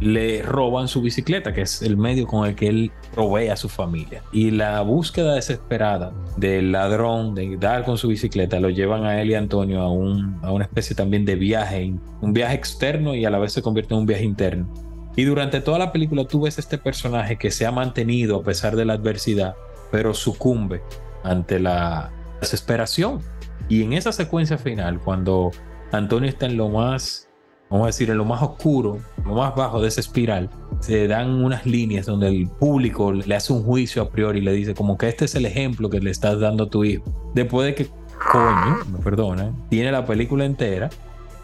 [0.00, 3.68] le roban su bicicleta, que es el medio con el que él provee a su
[3.68, 4.22] familia.
[4.32, 9.30] Y la búsqueda desesperada del ladrón de dar con su bicicleta lo llevan a él
[9.30, 13.30] y Antonio a, un, a una especie también de viaje, un viaje externo y a
[13.30, 14.72] la vez se convierte en un viaje interno.
[15.14, 18.76] Y durante toda la película tú ves este personaje que se ha mantenido a pesar
[18.76, 19.56] de la adversidad,
[19.90, 20.82] pero sucumbe
[21.22, 22.10] ante la
[22.40, 23.20] desesperación.
[23.68, 25.50] Y en esa secuencia final, cuando
[25.92, 27.28] Antonio está en lo más,
[27.70, 31.30] vamos a decir, en lo más oscuro, lo más bajo de esa espiral, se dan
[31.30, 34.96] unas líneas donde el público le hace un juicio a priori y le dice como
[34.96, 37.04] que este es el ejemplo que le estás dando a tu hijo.
[37.34, 37.88] Después de que,
[38.32, 40.90] coño, me perdona, tiene la película entera,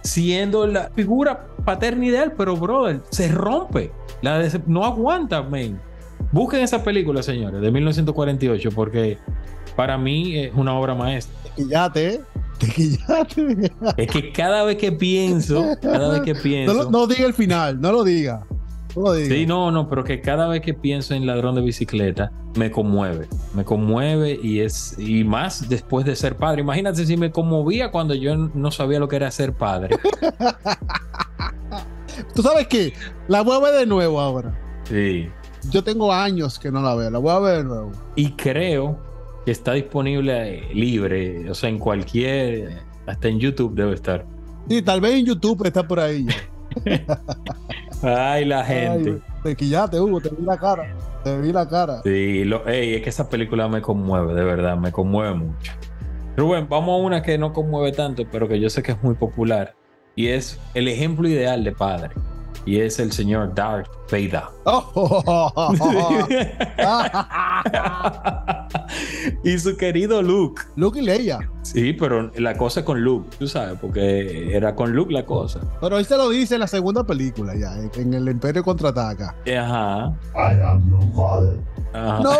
[0.03, 3.92] siendo la figura paterna ideal, pero brother, se rompe.
[4.20, 5.81] La no aguanta, men.
[6.31, 9.18] Busquen esa película, señores, de 1948, porque
[9.77, 11.37] para mí es una obra maestra.
[11.56, 12.20] Ya te,
[13.96, 16.90] es que cada vez que pienso, cada vez que pienso.
[16.90, 18.44] No, diga el final, no lo diga.
[18.94, 19.34] No lo diga.
[19.34, 23.26] Sí, no, no, pero que cada vez que pienso en ladrón de bicicleta, me conmueve.
[23.54, 24.96] Me conmueve y es.
[24.98, 26.60] Y más después de ser padre.
[26.60, 29.96] Imagínate si me conmovía cuando yo no sabía lo que era ser padre.
[32.34, 32.92] ¿Tú sabes qué?
[33.28, 34.56] La voy a ver de nuevo ahora.
[34.84, 35.28] Sí.
[35.70, 37.92] Yo tengo años que no la veo, la voy a ver de nuevo.
[38.14, 38.98] Y creo
[39.44, 44.24] que está disponible libre, o sea, en cualquier, hasta en YouTube debe estar.
[44.68, 46.26] Sí, tal vez en YouTube está por ahí.
[48.02, 49.20] Ay, la gente.
[49.44, 50.96] Ay, te ya Hugo, te vi la cara.
[51.24, 52.02] Te vi la cara.
[52.02, 55.72] Sí, lo, ey, es que esa película me conmueve, de verdad, me conmueve mucho.
[56.37, 59.14] Rubén, vamos a una que no conmueve tanto, pero que yo sé que es muy
[59.14, 59.74] popular.
[60.14, 62.11] Y es el ejemplo ideal de padre
[62.64, 64.42] y es el señor Darth Vader.
[69.44, 70.62] y su querido Luke.
[70.76, 71.50] Luke y Leia.
[71.62, 75.61] Sí, pero la cosa con Luke, tú sabes, porque era con Luke la cosa.
[75.80, 79.35] Pero él se lo dice en la segunda película ya, en el Imperio contraataca.
[79.46, 80.14] Ajá.
[80.35, 81.58] I am your father.
[82.22, 82.32] ¡No!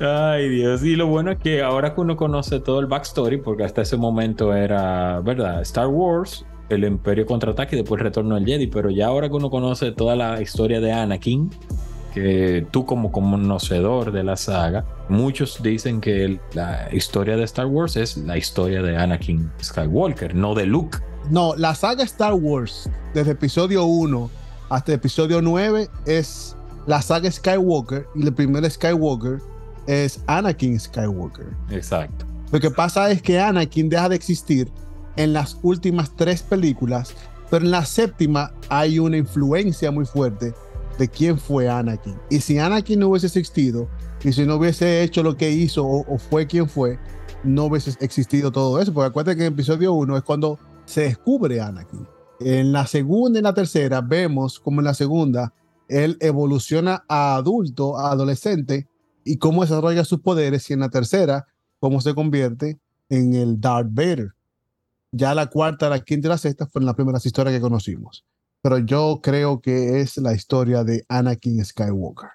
[0.00, 0.82] Ay, Dios.
[0.84, 3.96] Y lo bueno es que ahora que uno conoce todo el backstory, porque hasta ese
[3.96, 5.62] momento era, ¿verdad?
[5.62, 9.50] Star Wars, el Imperio contraataque y después Retorno al Jedi, pero ya ahora que uno
[9.50, 11.50] conoce toda la historia de Anakin,
[12.16, 17.94] que tú como conocedor de la saga, muchos dicen que la historia de Star Wars
[17.96, 20.96] es la historia de Anakin Skywalker, no de Luke.
[21.30, 24.30] No, la saga Star Wars, desde episodio 1
[24.70, 29.38] hasta episodio 9, es la saga Skywalker y el primer Skywalker
[29.86, 31.48] es Anakin Skywalker.
[31.68, 32.24] Exacto.
[32.50, 34.72] Lo que pasa es que Anakin deja de existir
[35.16, 37.12] en las últimas tres películas,
[37.50, 40.54] pero en la séptima hay una influencia muy fuerte
[40.98, 42.16] de quién fue Anakin.
[42.30, 43.88] Y si Anakin no hubiese existido,
[44.26, 46.98] y si no hubiese hecho lo que hizo o, fue quien fue,
[47.44, 48.92] no hubiese existido todo eso.
[48.92, 52.08] Porque acuérdate que en episodio 1 es cuando se descubre Anakin.
[52.40, 55.54] En la segunda y la tercera vemos como en la segunda
[55.88, 58.88] él evoluciona a adulto, a adolescente,
[59.24, 61.46] y cómo desarrolla sus poderes, y en la tercera,
[61.78, 64.32] cómo se convierte en el Darth Vader.
[65.12, 68.24] Ya la cuarta, la quinta y la sexta fueron las primeras historias que conocimos.
[68.68, 72.30] Pero yo creo que es la historia de Anakin Skywalker.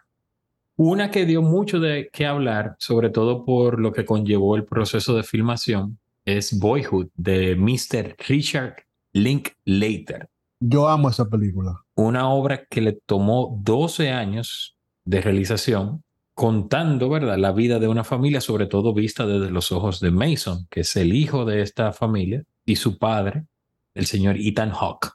[0.78, 5.13] Una que dio mucho de qué hablar, sobre todo por lo que conllevó el proceso
[5.13, 8.15] de filmación, es Boyhood de Mr.
[8.30, 8.76] Richard
[9.12, 10.30] Linklater.
[10.62, 11.84] Yo amo esa película.
[11.96, 16.02] Una obra que le tomó 12 años de realización,
[16.34, 20.65] contando, ¿verdad?, la vida de una familia, sobre todo vista desde los ojos de Mason,
[20.70, 23.48] que es el hijo de esta familia, y su padre,
[23.96, 25.10] el señor Ethan Hawke.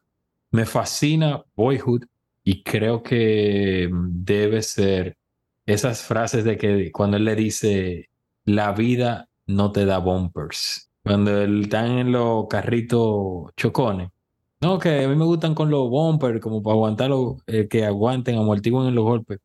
[0.56, 2.06] Me fascina Boyhood
[2.42, 5.18] y creo que debe ser
[5.66, 8.08] esas frases de que cuando él le dice,
[8.46, 10.90] la vida no te da bumpers.
[11.02, 14.08] Cuando él está en los carritos chocones.
[14.62, 18.38] No, que a mí me gustan con los bumpers, como para aguantarlo, eh, que aguanten,
[18.38, 19.40] amortiguen en los golpes.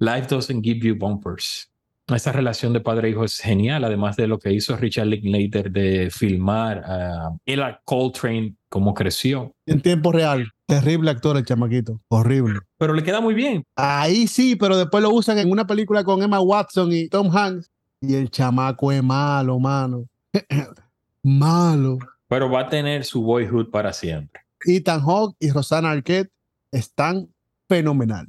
[0.00, 1.69] Life doesn't give you bumpers
[2.16, 5.70] esa relación de padre e hijo es genial, además de lo que hizo Richard Linklater
[5.70, 9.54] de filmar a Ella Coltrane, cómo creció.
[9.66, 10.50] En tiempo real.
[10.66, 12.00] Terrible actor el chamaquito.
[12.08, 12.60] Horrible.
[12.78, 13.64] Pero le queda muy bien.
[13.76, 17.70] Ahí sí, pero después lo usan en una película con Emma Watson y Tom Hanks.
[18.00, 20.06] Y el chamaco es malo, mano.
[21.22, 21.98] malo.
[22.28, 24.40] Pero va a tener su boyhood para siempre.
[24.64, 26.30] Ethan Hawke y Rosanna Arquette
[26.70, 27.28] están
[27.68, 28.28] fenomenal.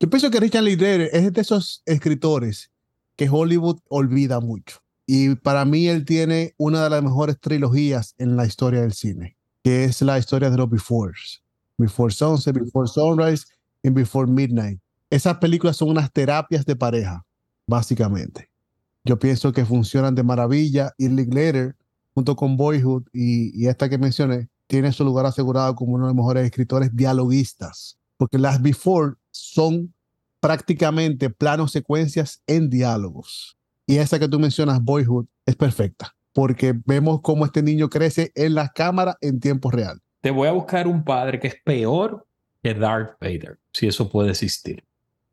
[0.00, 2.70] Yo pienso que Richard Linklater es de esos escritores
[3.18, 4.78] que Hollywood olvida mucho.
[5.04, 9.36] Y para mí él tiene una de las mejores trilogías en la historia del cine,
[9.64, 11.42] que es la historia de los Befores.
[11.76, 13.44] Before Sunset, Before Sunrise
[13.82, 14.80] y Before Midnight.
[15.10, 17.26] Esas películas son unas terapias de pareja,
[17.66, 18.50] básicamente.
[19.04, 20.92] Yo pienso que funcionan de maravilla.
[20.96, 21.74] Y Linklater,
[22.14, 26.10] junto con Boyhood y, y esta que mencioné, tiene su lugar asegurado como uno de
[26.10, 27.98] los mejores escritores dialoguistas.
[28.16, 29.92] Porque las Before son
[30.40, 33.58] prácticamente planos secuencias en diálogos.
[33.86, 38.54] Y esa que tú mencionas, Boyhood, es perfecta, porque vemos cómo este niño crece en
[38.54, 40.00] la cámara en tiempo real.
[40.20, 42.26] Te voy a buscar un padre que es peor
[42.62, 44.84] que Darth Vader, si eso puede existir.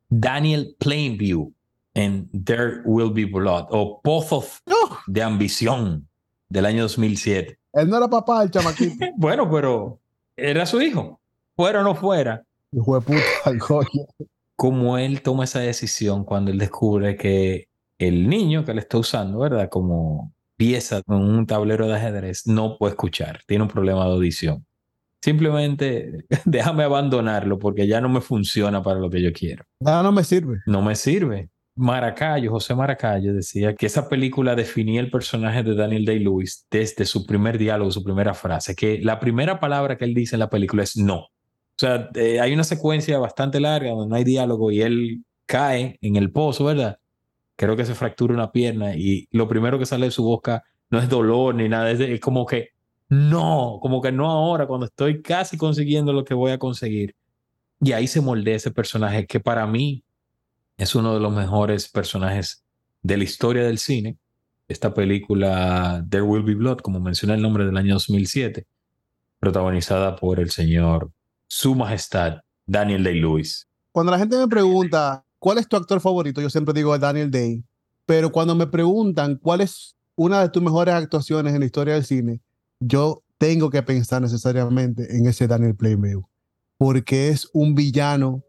[0.08, 1.52] Daniel Plainview
[1.94, 4.62] en There Will Be Blood o Pozos
[5.06, 6.08] de Ambición
[6.48, 7.58] del año 2007.
[7.72, 9.04] Él no era papá, el chamaquito.
[9.16, 10.00] bueno, pero
[10.36, 11.20] era su hijo.
[11.56, 12.44] Fuera o no fuera.
[12.72, 13.20] Hijo de puta,
[14.56, 19.38] cómo él toma esa decisión cuando él descubre que el niño que le está usando,
[19.38, 19.68] ¿verdad?
[19.68, 24.66] Como pieza en un tablero de ajedrez, no puede escuchar, tiene un problema de audición.
[25.22, 29.64] Simplemente déjame abandonarlo porque ya no me funciona para lo que yo quiero.
[29.80, 30.58] No, no me sirve.
[30.66, 31.50] No me sirve.
[31.78, 37.26] Maracayo, José Maracayo decía que esa película definía el personaje de Daniel Day-Lewis desde su
[37.26, 40.84] primer diálogo, su primera frase, que la primera palabra que él dice en la película
[40.84, 41.26] es no.
[41.76, 45.98] O sea, eh, hay una secuencia bastante larga donde no hay diálogo y él cae
[46.00, 46.98] en el pozo, ¿verdad?
[47.54, 50.98] Creo que se fractura una pierna y lo primero que sale de su boca no
[50.98, 52.70] es dolor ni nada, es, como que
[53.10, 57.14] no, como que no ahora, cuando estoy casi consiguiendo lo que voy a conseguir.
[57.80, 60.02] Y ahí se moldea ese personaje que para mí
[60.78, 62.64] es uno de los mejores personajes
[63.02, 64.16] de la historia del cine.
[64.66, 68.66] Esta película There Will Be Blood, como menciona el nombre del año 2007,
[69.38, 71.12] protagonizada por el señor
[71.48, 73.68] Su Majestad Daniel Day-Lewis.
[73.92, 77.64] Cuando la gente me pregunta cuál es tu actor favorito, yo siempre digo Daniel Day.
[78.04, 82.04] Pero cuando me preguntan cuál es una de tus mejores actuaciones en la historia del
[82.04, 82.40] cine,
[82.80, 86.26] yo tengo que pensar necesariamente en ese Daniel Playmeu,
[86.78, 88.42] porque es un villano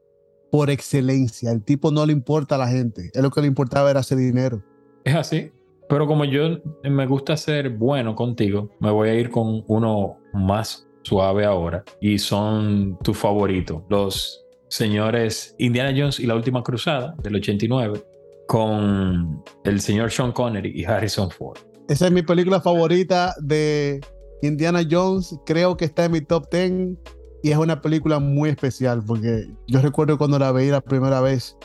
[0.52, 1.52] por excelencia.
[1.52, 4.18] El tipo no le importa a la gente, es lo que le importaba era hacer
[4.18, 4.64] dinero.
[5.04, 5.52] Es así.
[5.90, 10.87] Pero como yo me gusta ser bueno contigo, me voy a ir con uno más
[11.08, 17.36] suave ahora y son tus favoritos, los señores Indiana Jones y la última cruzada del
[17.36, 18.04] 89
[18.48, 21.60] con el señor Sean Connery y Harrison Ford.
[21.88, 24.02] Esa es mi película favorita de
[24.42, 26.98] Indiana Jones, creo que está en mi top 10
[27.44, 31.56] y es una película muy especial porque yo recuerdo cuando la veí la primera vez,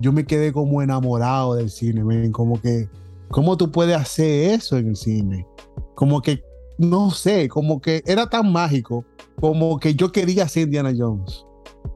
[0.00, 2.88] yo me quedé como enamorado del cine, como que,
[3.28, 5.46] ¿cómo tú puedes hacer eso en el cine?
[5.94, 6.42] Como que,
[6.78, 9.04] no sé, como que era tan mágico,
[9.40, 11.44] como que yo quería ser Indiana Jones.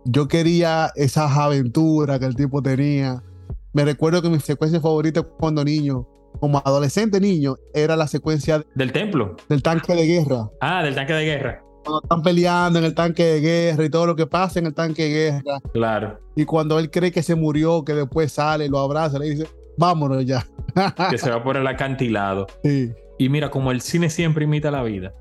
[0.04, 3.22] Yo quería esas aventuras que el tipo tenía.
[3.72, 6.06] Me recuerdo que mi secuencia favorita cuando niño,
[6.40, 9.36] como adolescente niño, era la secuencia del templo.
[9.48, 10.50] Del tanque de guerra.
[10.60, 14.06] Ah, del tanque de guerra cuando están peleando en el tanque de guerra y todo
[14.06, 15.60] lo que pasa en el tanque de guerra.
[15.72, 16.20] Claro.
[16.36, 20.24] Y cuando él cree que se murió, que después sale, lo abraza, le dice, vámonos
[20.24, 20.46] ya.
[21.10, 22.46] que se va por el acantilado.
[22.62, 22.92] Sí.
[23.20, 25.12] Y mira, como el cine siempre imita la vida,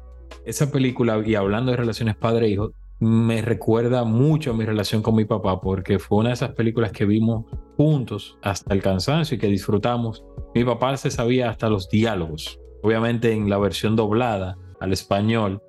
[0.46, 5.26] esa película, y hablando de relaciones padre-hijo, me recuerda mucho a mi relación con mi
[5.26, 7.44] papá, porque fue una de esas películas que vimos
[7.76, 10.24] juntos hasta el cansancio y que disfrutamos.
[10.56, 15.62] Mi papá se sabía hasta los diálogos, obviamente en la versión doblada al español,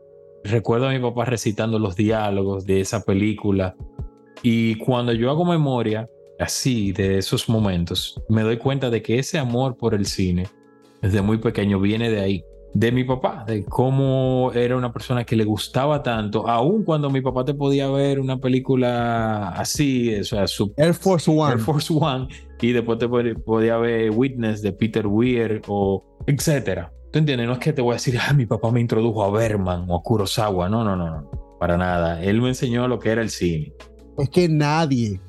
[0.44, 3.76] Recuerdo a mi papá recitando los diálogos de esa película
[4.42, 9.36] y cuando yo hago memoria así de esos momentos, me doy cuenta de que ese
[9.36, 10.46] amor por el cine
[11.02, 15.36] desde muy pequeño viene de ahí, de mi papá, de cómo era una persona que
[15.36, 20.46] le gustaba tanto, aun cuando mi papá te podía ver una película así, o sea,
[20.46, 21.52] su Air Force One.
[21.52, 22.28] Air Force One,
[22.60, 26.92] y después te podía ver Witness de Peter Weir o etcétera.
[27.12, 27.48] ¿Tú entiendes?
[27.48, 29.96] No es que te voy a decir, ah, mi papá me introdujo a Berman o
[29.96, 30.68] a Kurosawa.
[30.68, 31.30] No, no, no, no.
[31.58, 32.22] Para nada.
[32.22, 33.72] Él me enseñó lo que era el cine.
[34.16, 35.20] Es que nadie,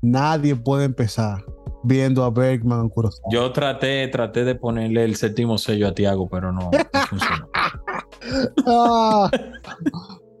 [0.00, 1.44] nadie puede empezar
[1.86, 3.28] viendo a Bergman Kurosawa.
[3.30, 6.70] Yo traté, traté de ponerle el séptimo sello a Tiago, pero no,
[7.08, 7.48] funcionó.
[8.66, 9.30] Ah,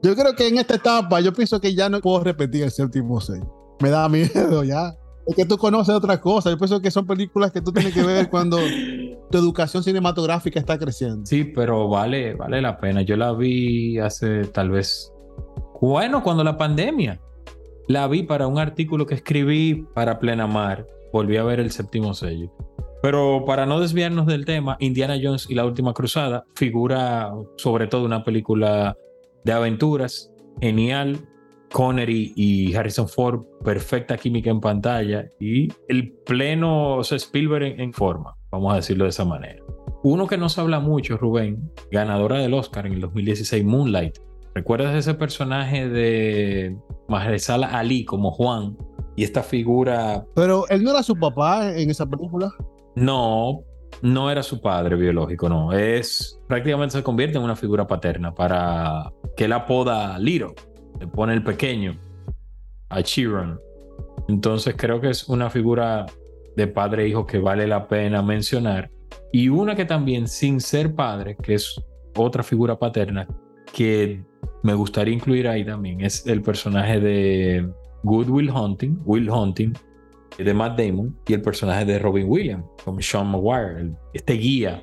[0.02, 3.20] yo creo que en esta etapa, yo pienso que ya no puedo repetir el séptimo
[3.20, 3.46] sello.
[3.80, 4.92] Me da miedo ya.
[5.26, 6.52] Es que tú conoces otras cosas.
[6.52, 8.58] Yo pienso que son películas que tú tienes que ver cuando
[9.30, 11.24] tu educación cinematográfica está creciendo.
[11.26, 13.02] Sí, pero vale, vale la pena.
[13.02, 15.12] Yo la vi hace tal vez,
[15.80, 17.20] bueno, cuando la pandemia.
[17.86, 20.84] La vi para un artículo que escribí para Plena Mar.
[21.16, 22.52] Volví a ver el séptimo sello.
[23.00, 28.04] Pero para no desviarnos del tema, Indiana Jones y la Última Cruzada figura sobre todo
[28.04, 28.94] una película
[29.42, 31.18] de aventuras genial.
[31.72, 37.92] Connery y Harrison Ford, perfecta química en pantalla y el pleno o sea, Spielberg en
[37.92, 39.62] forma vamos a decirlo de esa manera.
[40.02, 44.18] Uno que nos habla mucho, Rubén, ganadora del Oscar en el 2016, Moonlight.
[44.56, 46.74] ¿Recuerdas ese personaje de
[47.08, 48.74] Mahershala Ali como Juan
[49.14, 50.24] y esta figura?
[50.34, 52.50] Pero él no era su papá en esa película.
[52.94, 53.60] No,
[54.00, 55.74] no era su padre biológico, no.
[55.74, 60.54] Es prácticamente se convierte en una figura paterna para que él apoda Little,
[61.00, 62.00] le pone el pequeño
[62.88, 63.60] a Chiron.
[64.26, 66.06] Entonces creo que es una figura
[66.56, 68.90] de padre e hijo que vale la pena mencionar.
[69.34, 71.78] Y una que también, sin ser padre, que es
[72.16, 73.28] otra figura paterna,
[73.74, 74.24] que
[74.66, 77.70] me gustaría incluir ahí también, es el personaje de
[78.02, 79.72] Good Will Hunting, Will Hunting,
[80.36, 84.82] de Matt Damon, y el personaje de Robin Williams, como Sean Maguire, este guía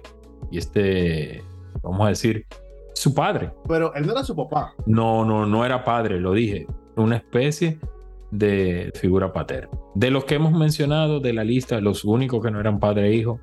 [0.50, 1.44] y este,
[1.82, 2.46] vamos a decir,
[2.94, 3.52] su padre.
[3.68, 4.74] Pero él no era su papá.
[4.86, 6.66] No, no, no era padre, lo dije.
[6.96, 7.78] Una especie
[8.32, 9.78] de figura paterna.
[9.96, 13.16] De los que hemos mencionado de la lista, los únicos que no eran padre e
[13.16, 13.42] hijo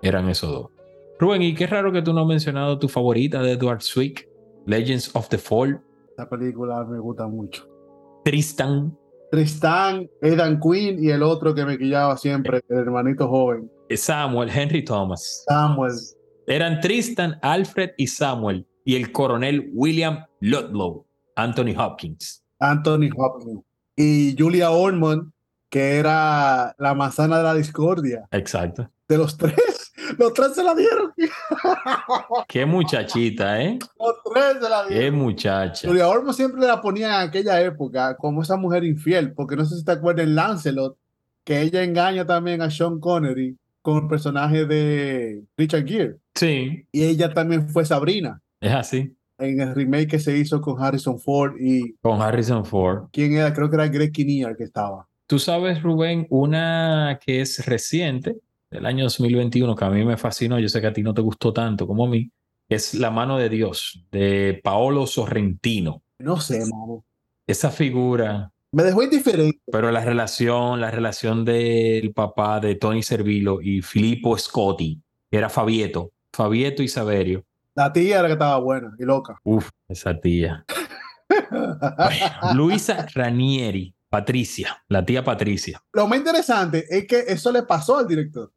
[0.00, 0.70] eran esos dos.
[1.18, 4.26] Rubén, y qué raro que tú no has mencionado tu favorita de Edward Swick,
[4.66, 5.80] Legends of the Fall.
[6.16, 7.68] La película me gusta mucho.
[8.24, 8.96] Tristan.
[9.30, 13.70] Tristan, Edan Quinn y el otro que me quillaba siempre, el hermanito joven.
[13.94, 15.44] Samuel, Henry Thomas.
[15.48, 15.94] Samuel.
[16.46, 21.06] Eran Tristan, Alfred y Samuel y el coronel William Ludlow,
[21.36, 22.44] Anthony Hopkins.
[22.58, 23.62] Anthony Hopkins
[23.96, 25.32] y Julia Ormond,
[25.68, 28.26] que era la manzana de la discordia.
[28.30, 28.90] Exacto.
[29.08, 29.54] De los tres,
[30.18, 31.12] los tres se la dieron.
[32.48, 33.78] Qué muchachita, ¿eh?
[33.98, 35.04] Los tres se la dieron.
[35.04, 35.88] Qué muchacha.
[35.88, 39.76] Julia Ormond siempre la ponía en aquella época como esa mujer infiel, porque no sé
[39.76, 40.96] si te acuerdas en Lancelot,
[41.44, 46.16] que ella engaña también a Sean Connery con el personaje de Richard Gere.
[46.34, 49.16] Sí, Y ella también fue Sabrina es así.
[49.38, 53.08] en el remake que se hizo con Harrison Ford y Con Harrison Ford.
[53.12, 55.08] quién era, creo que era Greg Kinnear que estaba.
[55.26, 58.36] Tú sabes, Rubén, una que es reciente,
[58.72, 61.20] del año 2021, que a mí me fascinó, yo sé que a ti no te
[61.20, 62.30] gustó tanto como a mí,
[62.68, 66.02] es La mano de Dios, de Paolo Sorrentino.
[66.18, 67.04] No sé, mano.
[67.46, 69.60] Esa figura, Me dejó indiferente.
[69.70, 75.48] pero la relación, la relación del papá de Tony Servilo y Filippo Scotti, que era
[75.50, 77.44] Fabieto, Fabieto y Saverio.
[77.74, 79.38] La tía era que estaba buena y loca.
[79.44, 80.64] Uf, esa tía.
[81.50, 81.78] Bueno,
[82.54, 85.82] Luisa Ranieri, Patricia, la tía Patricia.
[85.92, 88.50] Lo más interesante es que eso le pasó al director.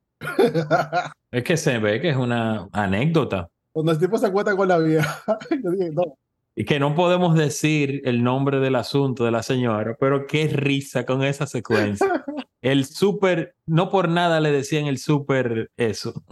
[1.31, 4.77] Es que se ve que es una anécdota Cuando el tipo se acuesta con la
[4.77, 5.21] vieja.
[5.63, 6.17] Yo dije, no.
[6.55, 11.05] y que no podemos decir el nombre del asunto de la señora, pero qué risa
[11.05, 12.23] con esa secuencia.
[12.65, 16.23] El súper, no por nada le decían el súper eso.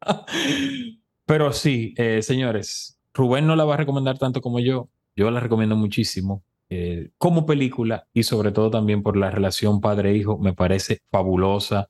[1.26, 4.88] Pero sí, eh, señores, Rubén no la va a recomendar tanto como yo.
[5.14, 10.38] Yo la recomiendo muchísimo eh, como película y sobre todo también por la relación padre-hijo.
[10.38, 11.88] Me parece fabulosa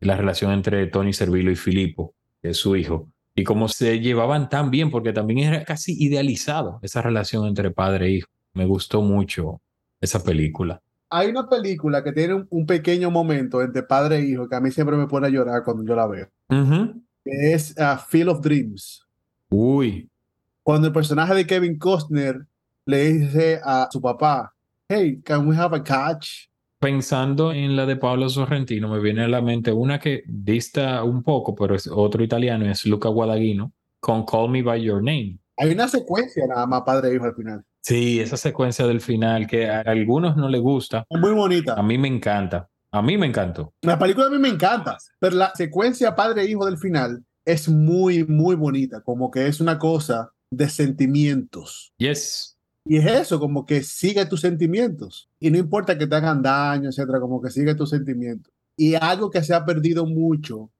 [0.00, 3.08] la relación entre Tony Servilo y Filippo, que es su hijo.
[3.34, 8.06] Y cómo se llevaban tan bien, porque también era casi idealizado esa relación entre padre
[8.06, 8.28] e hijo.
[8.52, 9.60] Me gustó mucho
[10.00, 10.80] esa película.
[11.10, 14.70] Hay una película que tiene un, pequeño momento entre padre e hijo que a mí
[14.70, 16.28] siempre me pone a llorar cuando yo la veo.
[16.50, 17.02] Ujú.
[17.24, 19.06] Que es uh, Field of Dreams.
[19.50, 20.10] Uy,
[20.62, 22.46] Cuando el personaje de Kevin Costner
[22.84, 24.52] le dice a su papá,
[24.88, 26.47] hey, can we have a catch?
[26.78, 31.22] Pensando en la de Pablo Sorrentino, me viene a la mente una que dista un
[31.22, 35.38] poco, pero es otro italiano, es Luca Guadagnino, con Call Me By Your Name.
[35.56, 37.64] Hay una secuencia nada más padre e hijo al final.
[37.82, 41.74] Sí, esa secuencia del final que a algunos no les gusta, Es muy bonita.
[41.74, 42.68] a mí me encanta.
[42.90, 43.74] A mí me encantó.
[43.82, 47.68] La película a mí me encanta, pero la secuencia padre e hijo del final es
[47.68, 51.92] muy, muy bonita, como que es una cosa de sentimientos.
[51.98, 52.57] Yes.
[52.90, 55.28] Y es eso, como que sigue tus sentimientos.
[55.38, 58.50] Y no importa que te hagan daño, etcétera, como que sigue tus sentimientos.
[58.78, 60.70] Y algo que se ha perdido mucho,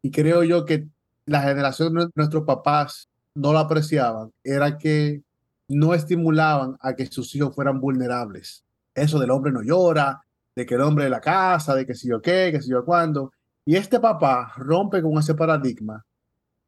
[0.00, 0.88] y creo yo que
[1.26, 5.20] la generación de nuestros papás no lo apreciaban, era que
[5.68, 8.64] no estimulaban a que sus hijos fueran vulnerables.
[8.94, 10.22] Eso del hombre no llora,
[10.56, 12.82] de que el hombre de la casa, de que si yo qué, que si yo
[12.82, 13.30] cuándo.
[13.66, 16.06] Y este papá rompe con ese paradigma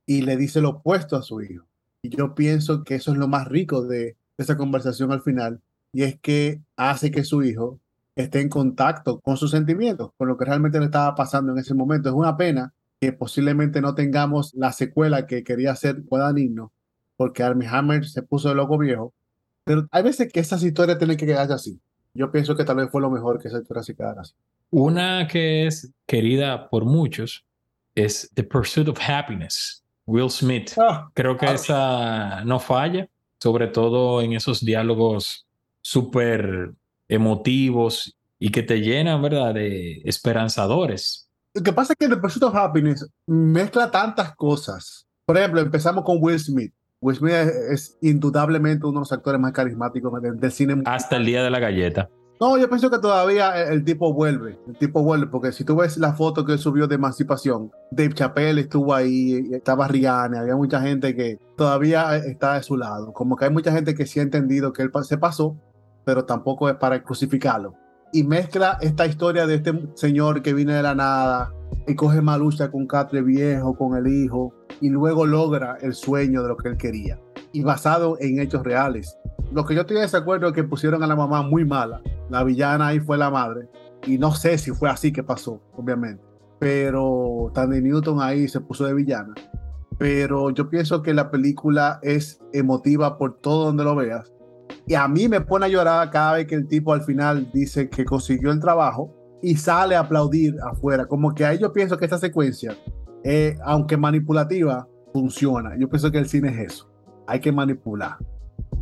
[0.05, 1.65] y le dice lo opuesto a su hijo.
[2.03, 5.61] Y yo pienso que eso es lo más rico de esa conversación al final,
[5.93, 7.79] y es que hace que su hijo
[8.17, 11.75] esté en contacto con sus sentimientos, con lo que realmente le estaba pasando en ese
[11.75, 12.09] momento.
[12.09, 16.71] Es una pena que posiblemente no tengamos la secuela que quería hacer Guadagnino,
[17.17, 19.13] porque Armie Hammer se puso de loco viejo,
[19.65, 21.81] pero hay veces que esas historias tienen que quedarse así.
[22.15, 24.35] Yo pienso que tal vez fue lo mejor que esa historia se quedara así.
[24.71, 27.45] Una que es querida por muchos
[27.95, 30.73] es The Pursuit of Happiness, Will Smith.
[30.79, 31.53] Ah, Creo que Ah.
[31.55, 33.09] esa no falla,
[33.41, 35.47] sobre todo en esos diálogos
[35.83, 36.73] súper
[37.09, 41.29] emotivos y que te llenan, ¿verdad?, de esperanzadores.
[41.55, 45.07] Lo que pasa es que The Pursuit of Happiness mezcla tantas cosas.
[45.27, 46.73] Por ejemplo, empezamos con Will Smith.
[47.01, 50.83] Will Smith es, es indudablemente uno de los actores más carismáticos del, del cine.
[50.85, 52.09] Hasta el día de la galleta.
[52.41, 54.59] No, yo pienso que todavía el, tipo vuelve.
[54.67, 58.63] El tipo vuelve, porque si tú ves la foto que subió de Emancipación, Dave Chappelle
[58.63, 63.13] estuvo ahí, estaba Rihanna, había mucha gente que todavía está de su lado.
[63.13, 65.55] Como que hay mucha gente que sí ha entendido que él se pasó,
[66.07, 67.75] pero tampoco es para crucificarlo.
[68.11, 71.53] Y mezcla esta historia de este señor que viene de la nada
[71.87, 76.49] y coge malucha con Catre viejo, con el hijo, y luego logra el sueño de
[76.49, 77.21] lo que él quería.
[77.53, 79.19] Y basado en hechos reales.
[79.53, 82.01] Lo que yo estoy de desacuerdo es que pusieron a la mamá muy mala.
[82.31, 83.69] La villana ahí fue la madre.
[84.07, 86.23] Y no sé si fue así que pasó, obviamente.
[86.59, 89.35] Pero Tandy Newton ahí se puso de villana.
[89.99, 94.33] Pero yo pienso que la película es emotiva por todo donde lo veas.
[94.87, 97.91] Y a mí me pone a llorar cada vez que el tipo al final dice
[97.91, 101.07] que consiguió el trabajo y sale a aplaudir afuera.
[101.07, 102.77] Como que ahí yo pienso que esta secuencia,
[103.25, 105.77] eh, aunque manipulativa, funciona.
[105.79, 106.91] Yo pienso que el cine es eso.
[107.27, 108.17] Hay que manipular.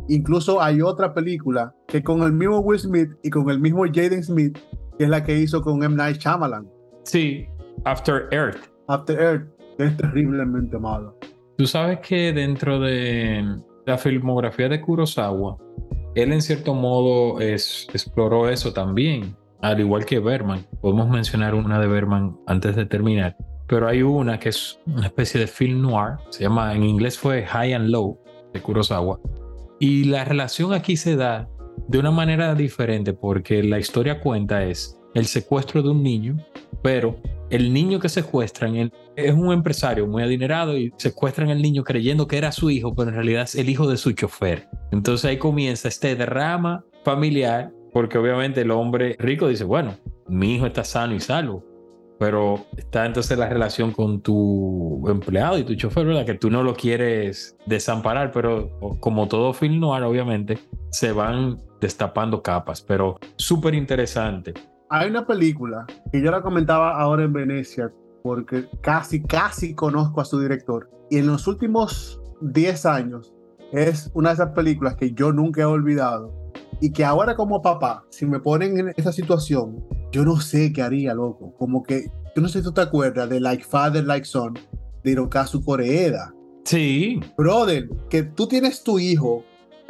[0.09, 4.23] Incluso hay otra película que con el mismo Will Smith y con el mismo Jaden
[4.23, 4.57] Smith,
[4.97, 5.95] que es la que hizo con M.
[5.95, 6.67] Night Shyamalan,
[7.03, 7.47] Sí,
[7.85, 8.69] After Earth.
[8.87, 9.47] After Earth,
[9.77, 11.17] que es terriblemente malo.
[11.57, 15.57] Tú sabes que dentro de la filmografía de Kurosawa,
[16.15, 20.65] él en cierto modo es, exploró eso también, al igual que Berman.
[20.81, 23.35] Podemos mencionar una de Berman antes de terminar,
[23.67, 27.43] pero hay una que es una especie de film noir, se llama, en inglés fue
[27.43, 28.19] High and Low
[28.53, 29.19] de Kurosawa,
[29.79, 31.49] y la relación aquí se da
[31.87, 36.37] de una manera diferente porque la historia cuenta es el secuestro de un niño,
[36.83, 37.19] pero
[37.49, 42.37] el niño que secuestran es un empresario muy adinerado y secuestran al niño creyendo que
[42.37, 44.67] era su hijo, pero en realidad es el hijo de su chofer.
[44.91, 50.67] Entonces ahí comienza este drama familiar, porque obviamente el hombre rico dice, bueno, mi hijo
[50.67, 51.65] está sano y salvo,
[52.19, 56.25] pero está entonces la relación con tu empleado y tu chofer, ¿verdad?
[56.25, 60.59] Que tú no lo quieres desamparar, pero como todo film noir, obviamente,
[60.91, 64.53] se van destapando capas, pero súper interesante.
[64.89, 67.89] Hay una película que yo la comentaba ahora en Venecia,
[68.21, 73.33] porque casi, casi conozco a su director, y en los últimos 10 años
[73.71, 76.33] es una de esas películas que yo nunca he olvidado,
[76.81, 79.81] y que ahora como papá, si me ponen en esa situación,
[80.11, 81.53] yo no sé qué haría, loco.
[81.57, 84.53] Como que, yo no sé si tú te acuerdas de Like Father, Like Son,
[85.03, 86.33] de Hirokazu Koreeda.
[86.65, 87.19] Sí.
[87.37, 89.43] Brother, que tú tienes tu hijo,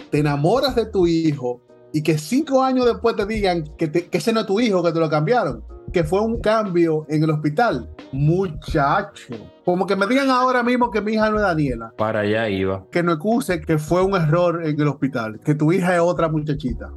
[0.09, 1.61] te enamoras de tu hijo
[1.93, 4.91] y que cinco años después te digan que, que ese no es tu hijo, que
[4.91, 7.89] te lo cambiaron, que fue un cambio en el hospital.
[8.11, 9.35] Muchacho.
[9.65, 11.93] Como que me digan ahora mismo que mi hija no es Daniela.
[11.97, 12.85] Para allá iba.
[12.91, 16.29] Que no excuse que fue un error en el hospital, que tu hija es otra
[16.29, 16.91] muchachita.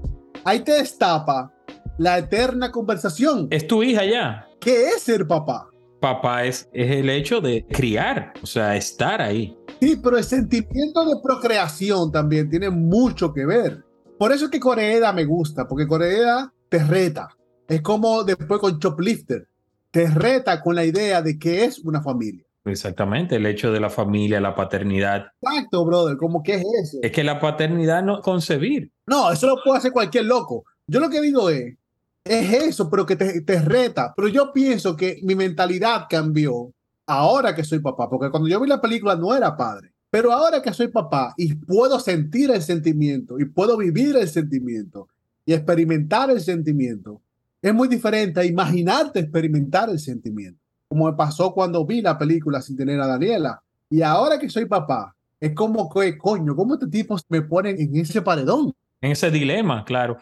[0.44, 1.52] Ahí te destapa
[1.98, 3.48] la eterna conversación.
[3.50, 4.48] Es tu hija ya.
[4.60, 5.68] ¿Qué es ser papá?
[6.00, 9.56] Papá es, es el hecho de criar, o sea, estar ahí.
[9.80, 13.84] Sí, pero el sentimiento de procreación también tiene mucho que ver.
[14.18, 17.28] Por eso es que Coreeda me gusta, porque Coreeda te reta.
[17.68, 19.48] Es como después con Choplifter,
[19.90, 22.44] te reta con la idea de que es una familia.
[22.64, 25.26] Exactamente, el hecho de la familia, la paternidad.
[25.40, 26.98] Exacto, brother, como que es eso.
[27.02, 28.92] Es que la paternidad no concebir.
[29.06, 30.64] No, eso lo puede hacer cualquier loco.
[30.93, 31.74] Yo lo que digo es,
[32.22, 34.12] es eso, pero que te, te, reta.
[34.14, 36.70] Pero yo pienso que mi mentalidad cambió
[37.07, 39.90] ahora que soy papá, porque cuando yo vi la película no era padre.
[40.11, 45.09] Pero ahora que soy papá y puedo sentir el sentimiento y puedo vivir el sentimiento
[45.47, 47.22] y experimentar el sentimiento,
[47.62, 52.61] es muy diferente a imaginarte experimentar el sentimiento, como me pasó cuando vi la película
[52.61, 53.62] sin tener a Daniela.
[53.88, 57.97] Y ahora que soy papá, es como que, coño, ¿cómo este tipo me ponen en
[57.97, 58.74] ese paredón?
[59.01, 60.18] En ese dilema, claro.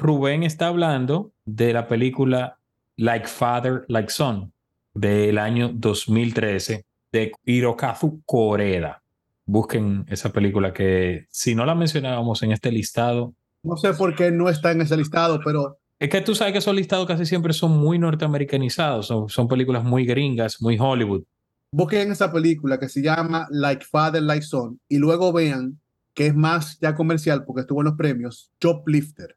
[0.00, 2.58] Rubén está hablando de la película
[2.96, 4.52] Like Father, Like Son
[4.94, 9.02] del año 2013 de Hirokazu Koreda.
[9.44, 13.34] Busquen esa película que si no la mencionábamos en este listado.
[13.62, 15.76] No sé por qué no está en ese listado, pero...
[15.98, 19.84] Es que tú sabes que esos listados casi siempre son muy norteamericanizados, son, son películas
[19.84, 21.24] muy gringas, muy Hollywood.
[21.72, 25.78] Busquen esa película que se llama Like Father, Like Son y luego vean
[26.14, 29.36] que es más ya comercial porque estuvo en los premios, Choplifter.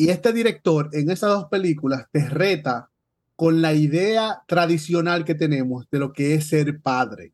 [0.00, 2.88] Y este director en esas dos películas te reta
[3.34, 7.32] con la idea tradicional que tenemos de lo que es ser padre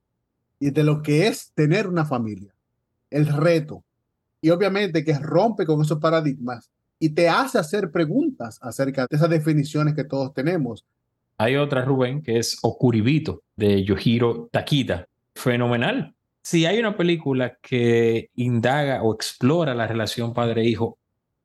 [0.58, 2.54] y de lo que es tener una familia.
[3.10, 3.84] El reto.
[4.40, 9.28] Y obviamente que rompe con esos paradigmas y te hace hacer preguntas acerca de esas
[9.28, 10.86] definiciones que todos tenemos.
[11.36, 15.06] Hay otra, Rubén, que es Okuribito, de Yohiro Takita.
[15.34, 16.14] Fenomenal.
[16.42, 20.96] Si hay una película que indaga o explora la relación padre-hijo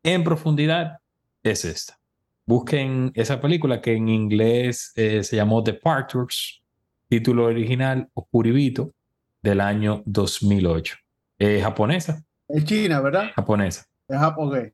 [0.01, 0.99] en profundidad,
[1.43, 1.99] es esta.
[2.45, 6.61] Busquen esa película que en inglés eh, se llamó Departures,
[7.07, 8.91] título original Okuribito,
[9.41, 10.95] del año 2008.
[11.37, 12.23] Es japonesa.
[12.47, 13.29] Es China, ¿verdad?
[13.35, 13.85] Japonesa.
[14.07, 14.73] Es japonés.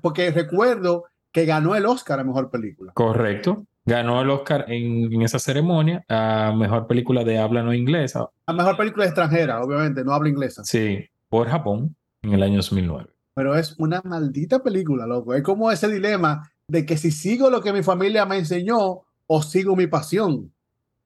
[0.00, 2.92] porque recuerdo que ganó el Oscar a Mejor Película.
[2.94, 3.66] Correcto.
[3.84, 8.28] Ganó el Oscar en, en, esa ceremonia a Mejor Película de Habla No Inglesa.
[8.46, 10.64] A Mejor Película extranjera, obviamente, no habla inglesa.
[10.64, 15.34] Sí, por Japón en el año 2009 pero es una maldita película, loco.
[15.34, 19.42] Es como ese dilema de que si sigo lo que mi familia me enseñó o
[19.42, 20.54] sigo mi pasión.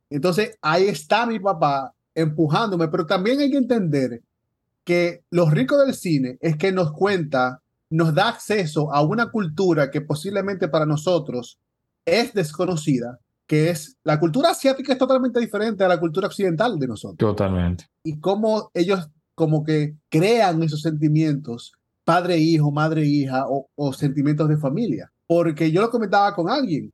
[0.09, 4.23] Entonces ahí está mi papá empujándome, pero también hay que entender
[4.85, 9.91] que lo rico del cine es que nos cuenta, nos da acceso a una cultura
[9.91, 11.59] que posiblemente para nosotros
[12.05, 13.19] es desconocida,
[13.49, 17.19] que es la cultura asiática es totalmente diferente a la cultura occidental de nosotros.
[17.19, 17.87] Totalmente.
[18.05, 21.73] Y cómo ellos como que crean esos sentimientos
[22.05, 25.11] padre-hijo, madre-hija o, sentimientos de familia.
[25.27, 26.93] Porque yo lo comentaba con alguien.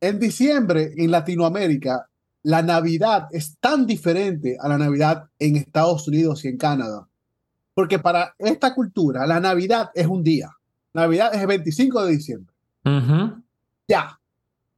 [0.00, 2.06] En diciembre, en Latinoamérica,
[2.42, 7.08] la Navidad es tan diferente a la Navidad en Estados Unidos y en Canadá.
[7.74, 10.50] Porque para esta cultura, la Navidad es un día.
[10.92, 12.54] Navidad es el 25 de diciembre.
[13.88, 14.18] Ya.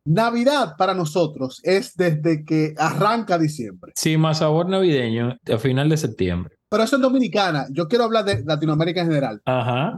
[0.05, 3.93] Navidad para nosotros es desde que arranca diciembre.
[3.95, 7.67] Sí, más sabor navideño a final de septiembre pero eso es dominicana.
[7.71, 9.43] Yo quiero hablar de Latinoamérica en general.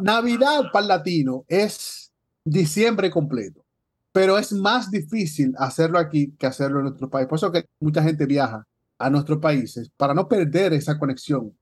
[0.00, 2.10] Navidad para el latino es
[2.44, 3.62] diciembre completo,
[4.10, 7.28] pero es más difícil hacerlo aquí que hacerlo en nuestro país.
[7.28, 8.66] Por eso que mucha gente viaja
[8.98, 11.52] a nuestros países para no perder esa conexión.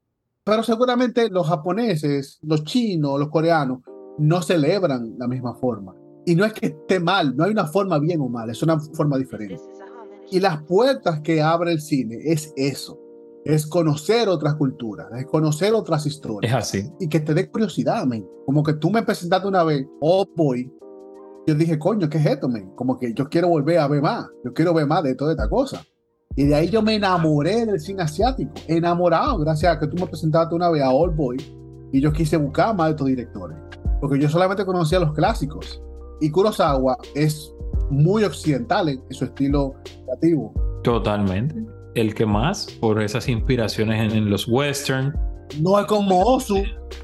[0.45, 3.81] Pero seguramente los japoneses, los chinos, los coreanos
[4.19, 5.93] no celebran la misma forma.
[6.25, 8.79] Y no es que esté mal, no hay una forma bien o mal, es una
[8.79, 9.61] forma diferente.
[10.31, 12.97] Y las puertas que abre el cine es eso,
[13.45, 16.53] es conocer otras culturas, es conocer otras historias.
[16.53, 16.91] Es así.
[17.01, 18.27] Y que te dé curiosidad, men.
[18.47, 20.71] Como que tú me presentaste una vez, oh boy,
[21.47, 22.71] yo dije, coño, ¿qué es esto, men?
[22.75, 25.49] Como que yo quiero volver a ver más, yo quiero ver más de toda esta
[25.49, 25.83] cosa.
[26.37, 30.07] Y de ahí yo me enamoré del cine asiático, enamorado, gracias a que tú me
[30.07, 31.37] presentaste una vez a Old Boy
[31.93, 33.57] y yo quise buscar más de estos directores,
[34.01, 35.83] porque yo solamente conocía los clásicos.
[36.21, 37.53] Y Kurosawa es
[37.89, 39.75] muy occidental en, su estilo
[40.05, 40.53] creativo.
[40.85, 41.67] Totalmente.
[41.95, 45.13] El que más, por esas inspiraciones en, los western.
[45.61, 46.63] No es como Osu,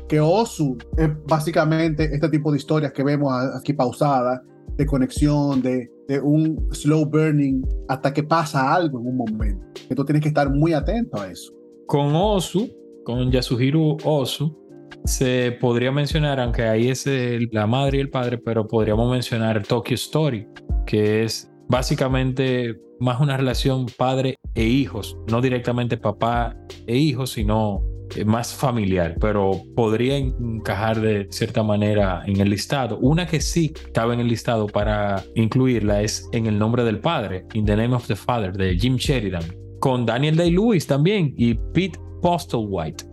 [0.09, 4.41] que Osu es básicamente este tipo de historias que vemos aquí pausadas,
[4.77, 9.67] de conexión, de, de un slow burning, hasta que pasa algo en un momento.
[9.89, 11.53] Que tú tienes que estar muy atento a eso.
[11.87, 12.71] Con Osu,
[13.05, 14.57] con Yasuhiro Osu,
[15.05, 17.07] se podría mencionar, aunque ahí es
[17.53, 20.47] la madre y el padre, pero podríamos mencionar Tokyo Story,
[20.87, 27.83] que es básicamente más una relación padre e hijos, no directamente papá e hijos, sino
[28.15, 32.99] eh, más familiar, pero podría encajar de cierta manera en el listado.
[32.99, 37.45] Una que sí estaba en el listado para incluirla es En el nombre del padre,
[37.55, 39.45] In the Name of the Father, de Jim Sheridan,
[39.81, 43.05] con Daniel Day-Lewis también y Pete Postlewhite.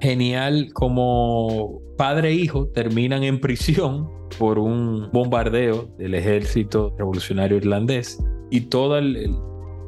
[0.00, 8.18] Genial como padre e hijo terminan en prisión por un bombardeo del ejército revolucionario irlandés
[8.50, 8.98] y todo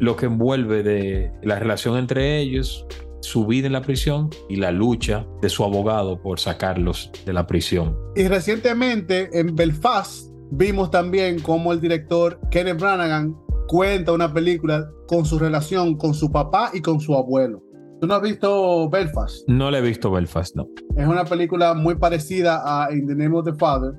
[0.02, 2.84] lo que envuelve de la relación entre ellos,
[3.20, 7.46] su vida en la prisión y la lucha de su abogado por sacarlos de la
[7.46, 7.96] prisión.
[8.16, 13.32] Y recientemente en Belfast vimos también cómo el director Kenneth Branagh
[13.68, 17.62] cuenta una película con su relación con su papá y con su abuelo.
[18.00, 19.48] ¿Tú no has visto Belfast?
[19.48, 20.66] No le he visto Belfast, no.
[20.96, 23.92] Es una película muy parecida a In the Name of the Father,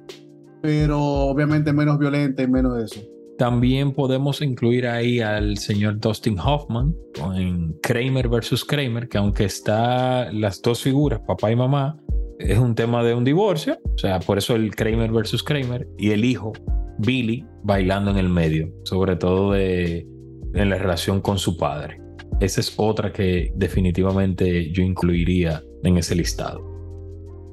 [0.62, 3.12] pero obviamente menos violenta y menos de eso.
[3.38, 6.96] También podemos incluir ahí al señor Dustin Hoffman
[7.36, 12.00] en Kramer versus Kramer, que aunque está las dos figuras, papá y mamá,
[12.40, 16.12] es un tema de un divorcio, o sea, por eso el Kramer versus Kramer y
[16.12, 16.54] el hijo
[17.00, 20.06] Billy bailando en el medio, sobre todo de,
[20.54, 22.00] en la relación con su padre.
[22.40, 26.62] Esa es otra que definitivamente yo incluiría en ese listado.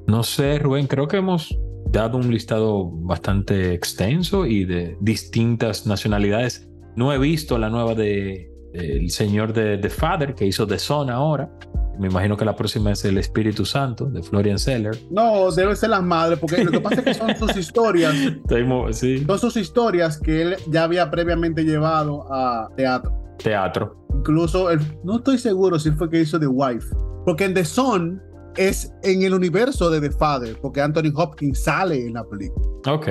[0.07, 1.57] No sé, Rubén, creo que hemos
[1.91, 6.67] dado un listado bastante extenso y de distintas nacionalidades.
[6.95, 11.09] No he visto la nueva de el señor de The Father que hizo The Son
[11.09, 11.51] ahora.
[11.99, 14.97] Me imagino que la próxima es El Espíritu Santo de Florian Seller.
[15.11, 18.15] No, debe ser las madres, porque lo que pasa es que son sus historias.
[18.93, 19.23] sí.
[19.25, 23.11] Son sus historias que él ya había previamente llevado a teatro.
[23.37, 24.07] Teatro.
[24.15, 24.69] Incluso,
[25.03, 26.87] no estoy seguro si fue que hizo The Wife,
[27.25, 28.21] porque en The Son
[28.57, 32.67] es en el universo de The Father, porque Anthony Hopkins sale en la película.
[32.87, 33.07] Ok.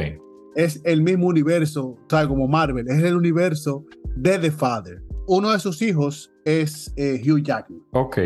[0.54, 2.28] Es el mismo universo, ¿sabes?
[2.28, 3.84] Como Marvel, es el universo
[4.16, 5.02] de The Father.
[5.26, 7.80] Uno de sus hijos es eh, Hugh Jackman.
[7.92, 8.18] Ok.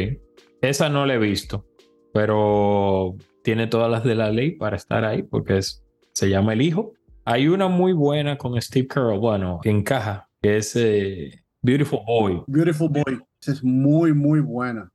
[0.62, 1.66] Esa no la he visto,
[2.12, 6.62] pero tiene todas las de la ley para estar ahí, porque es, se llama El
[6.62, 6.94] Hijo.
[7.26, 12.42] Hay una muy buena con Steve Carell, bueno, que encaja, que es eh, Beautiful Boy.
[12.46, 13.20] Beautiful Boy.
[13.40, 14.93] Esa es muy, muy buena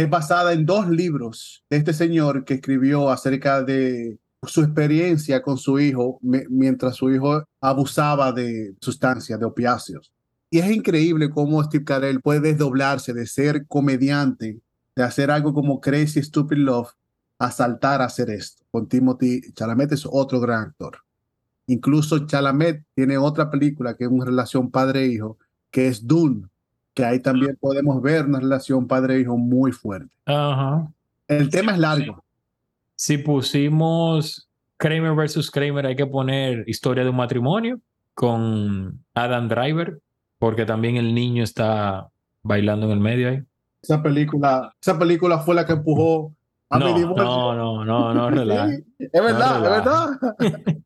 [0.00, 5.58] es basada en dos libros de este señor que escribió acerca de su experiencia con
[5.58, 10.12] su hijo mientras su hijo abusaba de sustancias, de opiáceos.
[10.50, 14.60] Y es increíble cómo Steve Carell puede desdoblarse de ser comediante,
[14.94, 16.90] de hacer algo como Crazy Stupid Love,
[17.38, 18.62] a saltar a hacer esto.
[18.70, 20.98] Con Timothy Chalamet es otro gran actor.
[21.66, 25.38] Incluso Chalamet tiene otra película que es una relación padre-hijo,
[25.70, 26.48] que es Dune,
[26.94, 30.14] que ahí también podemos ver una relación padre-hijo muy fuerte.
[30.26, 30.88] Ajá.
[31.28, 32.22] El tema es largo.
[32.94, 37.80] Si pusimos Kramer versus Kramer, hay que poner historia de un matrimonio
[38.14, 40.00] con Adam Driver,
[40.38, 42.08] porque también el niño está
[42.42, 43.42] bailando en el medio ahí.
[43.80, 46.32] Esa película, esa película fue la que empujó
[46.78, 48.46] no, No, no, no, no, es
[49.12, 50.08] verdad, es verdad.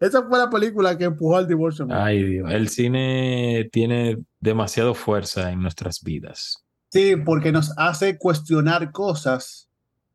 [0.00, 1.86] Esa fue la película que empujó al divorcio.
[1.90, 2.50] Ay, Dios.
[2.50, 6.64] El cine tiene demasiado fuerza en nuestras vidas.
[6.90, 9.68] Sí, porque nos hace cuestionar cosas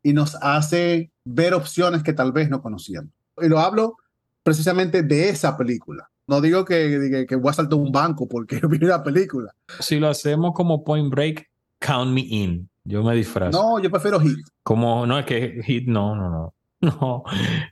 [0.03, 3.11] y nos hace ver opciones que tal vez no conocíamos.
[3.41, 3.97] Y lo hablo
[4.43, 6.09] precisamente de esa película.
[6.27, 9.53] No digo que, que, voy a saltar un banco porque vi la película.
[9.79, 11.49] Si lo hacemos como Point Break,
[11.79, 12.69] count me in.
[12.83, 13.51] Yo me disfrazo.
[13.51, 14.39] No, yo prefiero Hit.
[14.63, 16.55] Como, no, es que Hit, no, no, no.
[16.81, 17.23] No,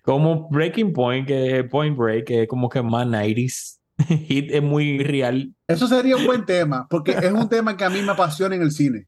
[0.04, 3.80] como Breaking Point, que Point Break, que es como que más 90s.
[4.28, 5.52] Hit es muy real.
[5.68, 8.62] Eso sería un buen tema, porque es un tema que a mí me apasiona en
[8.62, 9.08] el cine.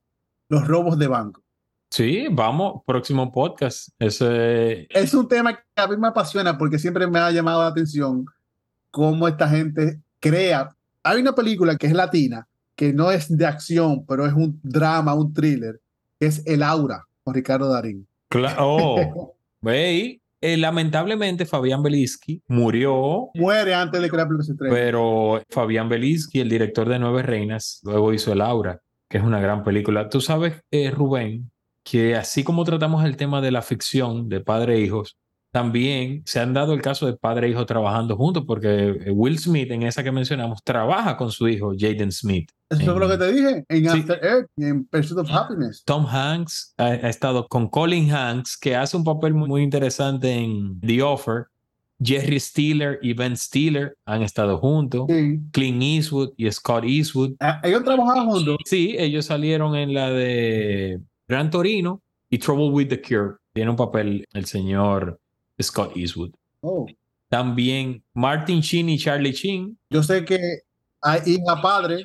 [0.50, 1.44] Los robos de banco.
[1.92, 3.90] Sí, vamos, próximo podcast.
[4.00, 4.88] Ese...
[4.90, 8.26] Es un tema que a mí me apasiona porque siempre me ha llamado la atención
[8.92, 10.76] cómo esta gente crea.
[11.04, 15.14] Hay una película que es latina, que no es de acción, pero es un drama,
[15.14, 15.82] un thriller,
[16.22, 18.08] que es El Aura, con Ricardo Darín.
[18.60, 23.30] oh, ve eh, lamentablemente Fabián Beliski murió.
[23.34, 24.72] Muere antes de que la película se estrene.
[24.72, 29.40] Pero Fabián Beliski, el director de Nueve Reinas, luego hizo El Aura, que es una
[29.40, 30.10] gran película.
[30.10, 31.50] Tú sabes, eh, Rubén,
[31.84, 35.18] que así como tratamos el tema de la ficción de padre e hijos,
[35.52, 39.38] también se han dado el caso de padre e hijo trabajando juntos, porque eh, Will
[39.38, 42.50] Smith, en esa que mencionamos, trabaja con su hijo Jaden Smith.
[42.70, 45.84] Eso es lo que te dije en After Earth, en Pursuit of Happiness.
[45.84, 50.80] Tom Hanks ha, estado con Colin Hanks, que hace un papel muy, muy interesante en
[50.80, 51.48] The Offer.
[52.04, 55.06] Jerry Stiller y Ben Stiller han estado juntos.
[55.52, 57.34] Clint Eastwood y Scott Eastwood.
[57.40, 58.58] Ah, ellos trabajaban juntos.
[58.66, 63.36] Sí, ellos salieron en la de Gran Torino y Trouble with the Cure.
[63.54, 65.20] Tiene un papel el señor
[65.64, 66.32] Scott Eastwood.
[66.62, 66.88] Oh.
[67.30, 69.78] También Martin Sheen y Charlie Sheen.
[69.90, 70.38] Yo sé que
[71.02, 72.04] hay hija padre.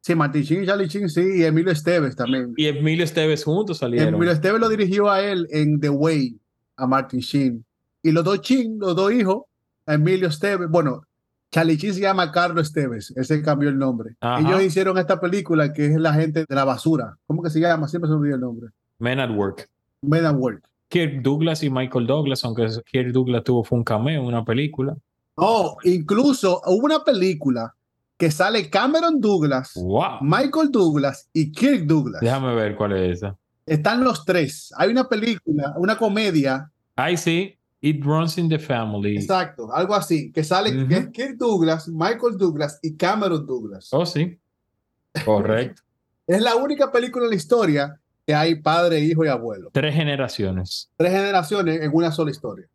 [0.00, 2.52] Sí, Martin Sheen y Charlie Sheen, sí, y Emilio Esteves también.
[2.56, 4.14] Y Emilio Esteves juntos salieron.
[4.14, 6.40] Emilio Esteves lo dirigió a él en The Way,
[6.76, 7.64] a Martin Sheen.
[8.02, 9.44] Y los dos Sheen, los dos hijos,
[9.86, 11.02] Emilio Esteves, bueno,
[11.52, 14.16] Charlie Sheen se llama Carlos Esteves, ese cambió el nombre.
[14.40, 17.16] Ellos hicieron esta película que es La gente de la basura.
[17.28, 17.86] ¿Cómo que se llama?
[17.86, 18.70] Siempre se me olvida el nombre.
[18.98, 19.68] Men at Work.
[20.00, 20.64] Men at Work.
[20.92, 24.94] Kirk Douglas y Michael Douglas, aunque Kirk Douglas tuvo fue un cameo en una película.
[25.36, 27.74] Oh, incluso hubo una película
[28.18, 29.72] que sale Cameron Douglas,
[30.20, 32.20] Michael Douglas y Kirk Douglas.
[32.20, 33.34] Déjame ver cuál es esa.
[33.64, 34.70] Están los tres.
[34.76, 36.70] Hay una película, una comedia.
[36.98, 37.56] I see.
[37.80, 39.16] It runs in the family.
[39.16, 40.30] Exacto, algo así.
[40.30, 43.88] Que sale Kirk Douglas, Michael Douglas y Cameron Douglas.
[43.92, 44.38] Oh, sí.
[45.24, 45.80] Correcto.
[46.26, 49.70] es la única película en la historia que hay padre, hijo y abuelo.
[49.72, 50.90] Tres generaciones.
[50.96, 52.66] Tres generaciones en una sola historia.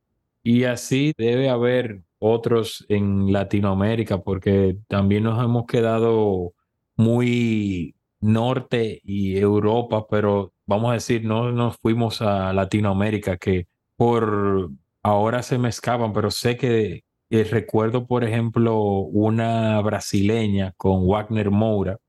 [0.44, 6.54] Y así debe haber otros en Latinoamérica, porque también nos hemos quedado
[6.96, 14.72] muy norte y Europa, pero vamos a decir, no nos fuimos a Latinoamérica, que por
[15.04, 21.52] ahora se me escapan, pero sé que eh, recuerdo, por ejemplo, una brasileña con Wagner
[21.52, 22.00] Moura,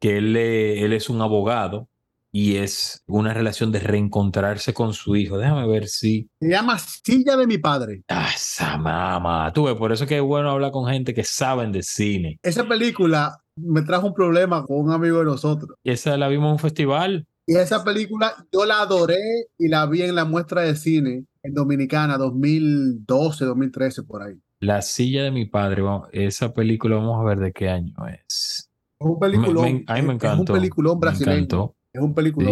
[0.00, 1.88] que él, él es un abogado
[2.36, 5.38] y es una relación de reencontrarse con su hijo.
[5.38, 6.28] Déjame ver si.
[6.40, 8.02] Se llama Silla de mi padre.
[8.08, 9.52] Ah, esa mamá.
[9.54, 12.40] Tú ves, por eso que es bueno hablar con gente que saben de cine.
[12.42, 15.78] Esa película me trajo un problema con un amigo de nosotros.
[15.84, 17.24] Y esa la vimos en un festival.
[17.46, 21.54] Y esa película yo la adoré y la vi en la muestra de cine en
[21.54, 24.34] Dominicana 2012, 2013, por ahí.
[24.58, 28.68] La silla de mi padre, esa película vamos a ver de qué año es.
[28.98, 29.84] Es un peliculón.
[29.86, 30.42] a mí me encantó.
[30.42, 31.76] Es un peliculón brasileño.
[31.94, 32.50] Es un película.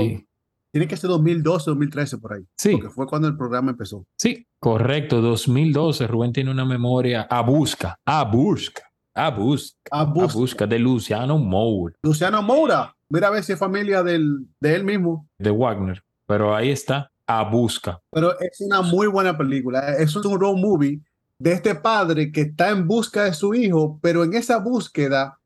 [0.73, 2.47] Tiene que ser 2012, 2013 por ahí.
[2.57, 2.73] Sí.
[2.73, 4.07] Porque fue cuando el programa empezó.
[4.17, 5.21] Sí, correcto.
[5.21, 6.07] 2012.
[6.07, 11.95] Rubén tiene una memoria a busca, a busca, a busca, a busca, de Luciano Moura.
[12.03, 12.97] Luciano Moura.
[13.11, 15.29] Mira a ver si es familia del, de él mismo.
[15.39, 16.03] De Wagner.
[16.27, 18.01] Pero ahí está, a busca.
[18.11, 19.97] Pero es una muy buena película.
[19.97, 21.01] Es un road movie
[21.39, 25.41] de este padre que está en busca de su hijo, pero en esa búsqueda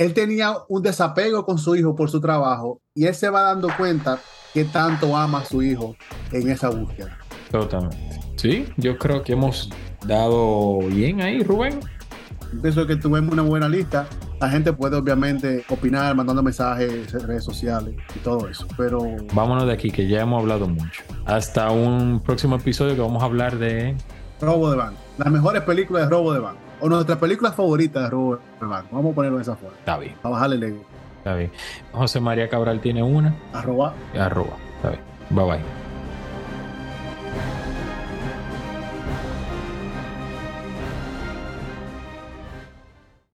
[0.00, 3.68] él tenía un desapego con su hijo por su trabajo y él se va dando
[3.76, 4.18] cuenta
[4.54, 5.94] que tanto ama a su hijo
[6.32, 7.18] en esa búsqueda.
[7.50, 8.18] Totalmente.
[8.36, 9.68] Sí, yo creo que hemos
[10.06, 11.80] dado bien ahí, Rubén.
[12.62, 14.06] Pienso que tuvimos una buena lista.
[14.40, 19.00] La gente puede obviamente opinar, mandando mensajes en redes sociales y todo eso, pero...
[19.34, 21.02] Vámonos de aquí, que ya hemos hablado mucho.
[21.26, 23.94] Hasta un próximo episodio que vamos a hablar de...
[24.40, 24.98] Robo de banco.
[25.18, 28.88] Las mejores películas de robo de banco o nuestra película favorita de Robert Banco.
[28.92, 29.76] Vamos a ponerlo de esa forma.
[29.78, 30.14] Está bien.
[30.22, 30.84] A bajarle el ego.
[31.18, 31.52] Está bien.
[31.92, 33.34] José María Cabral tiene una.
[33.52, 33.94] Arroba.
[34.18, 34.56] Arroba.
[34.76, 35.02] Está bien.
[35.30, 35.60] Bye bye.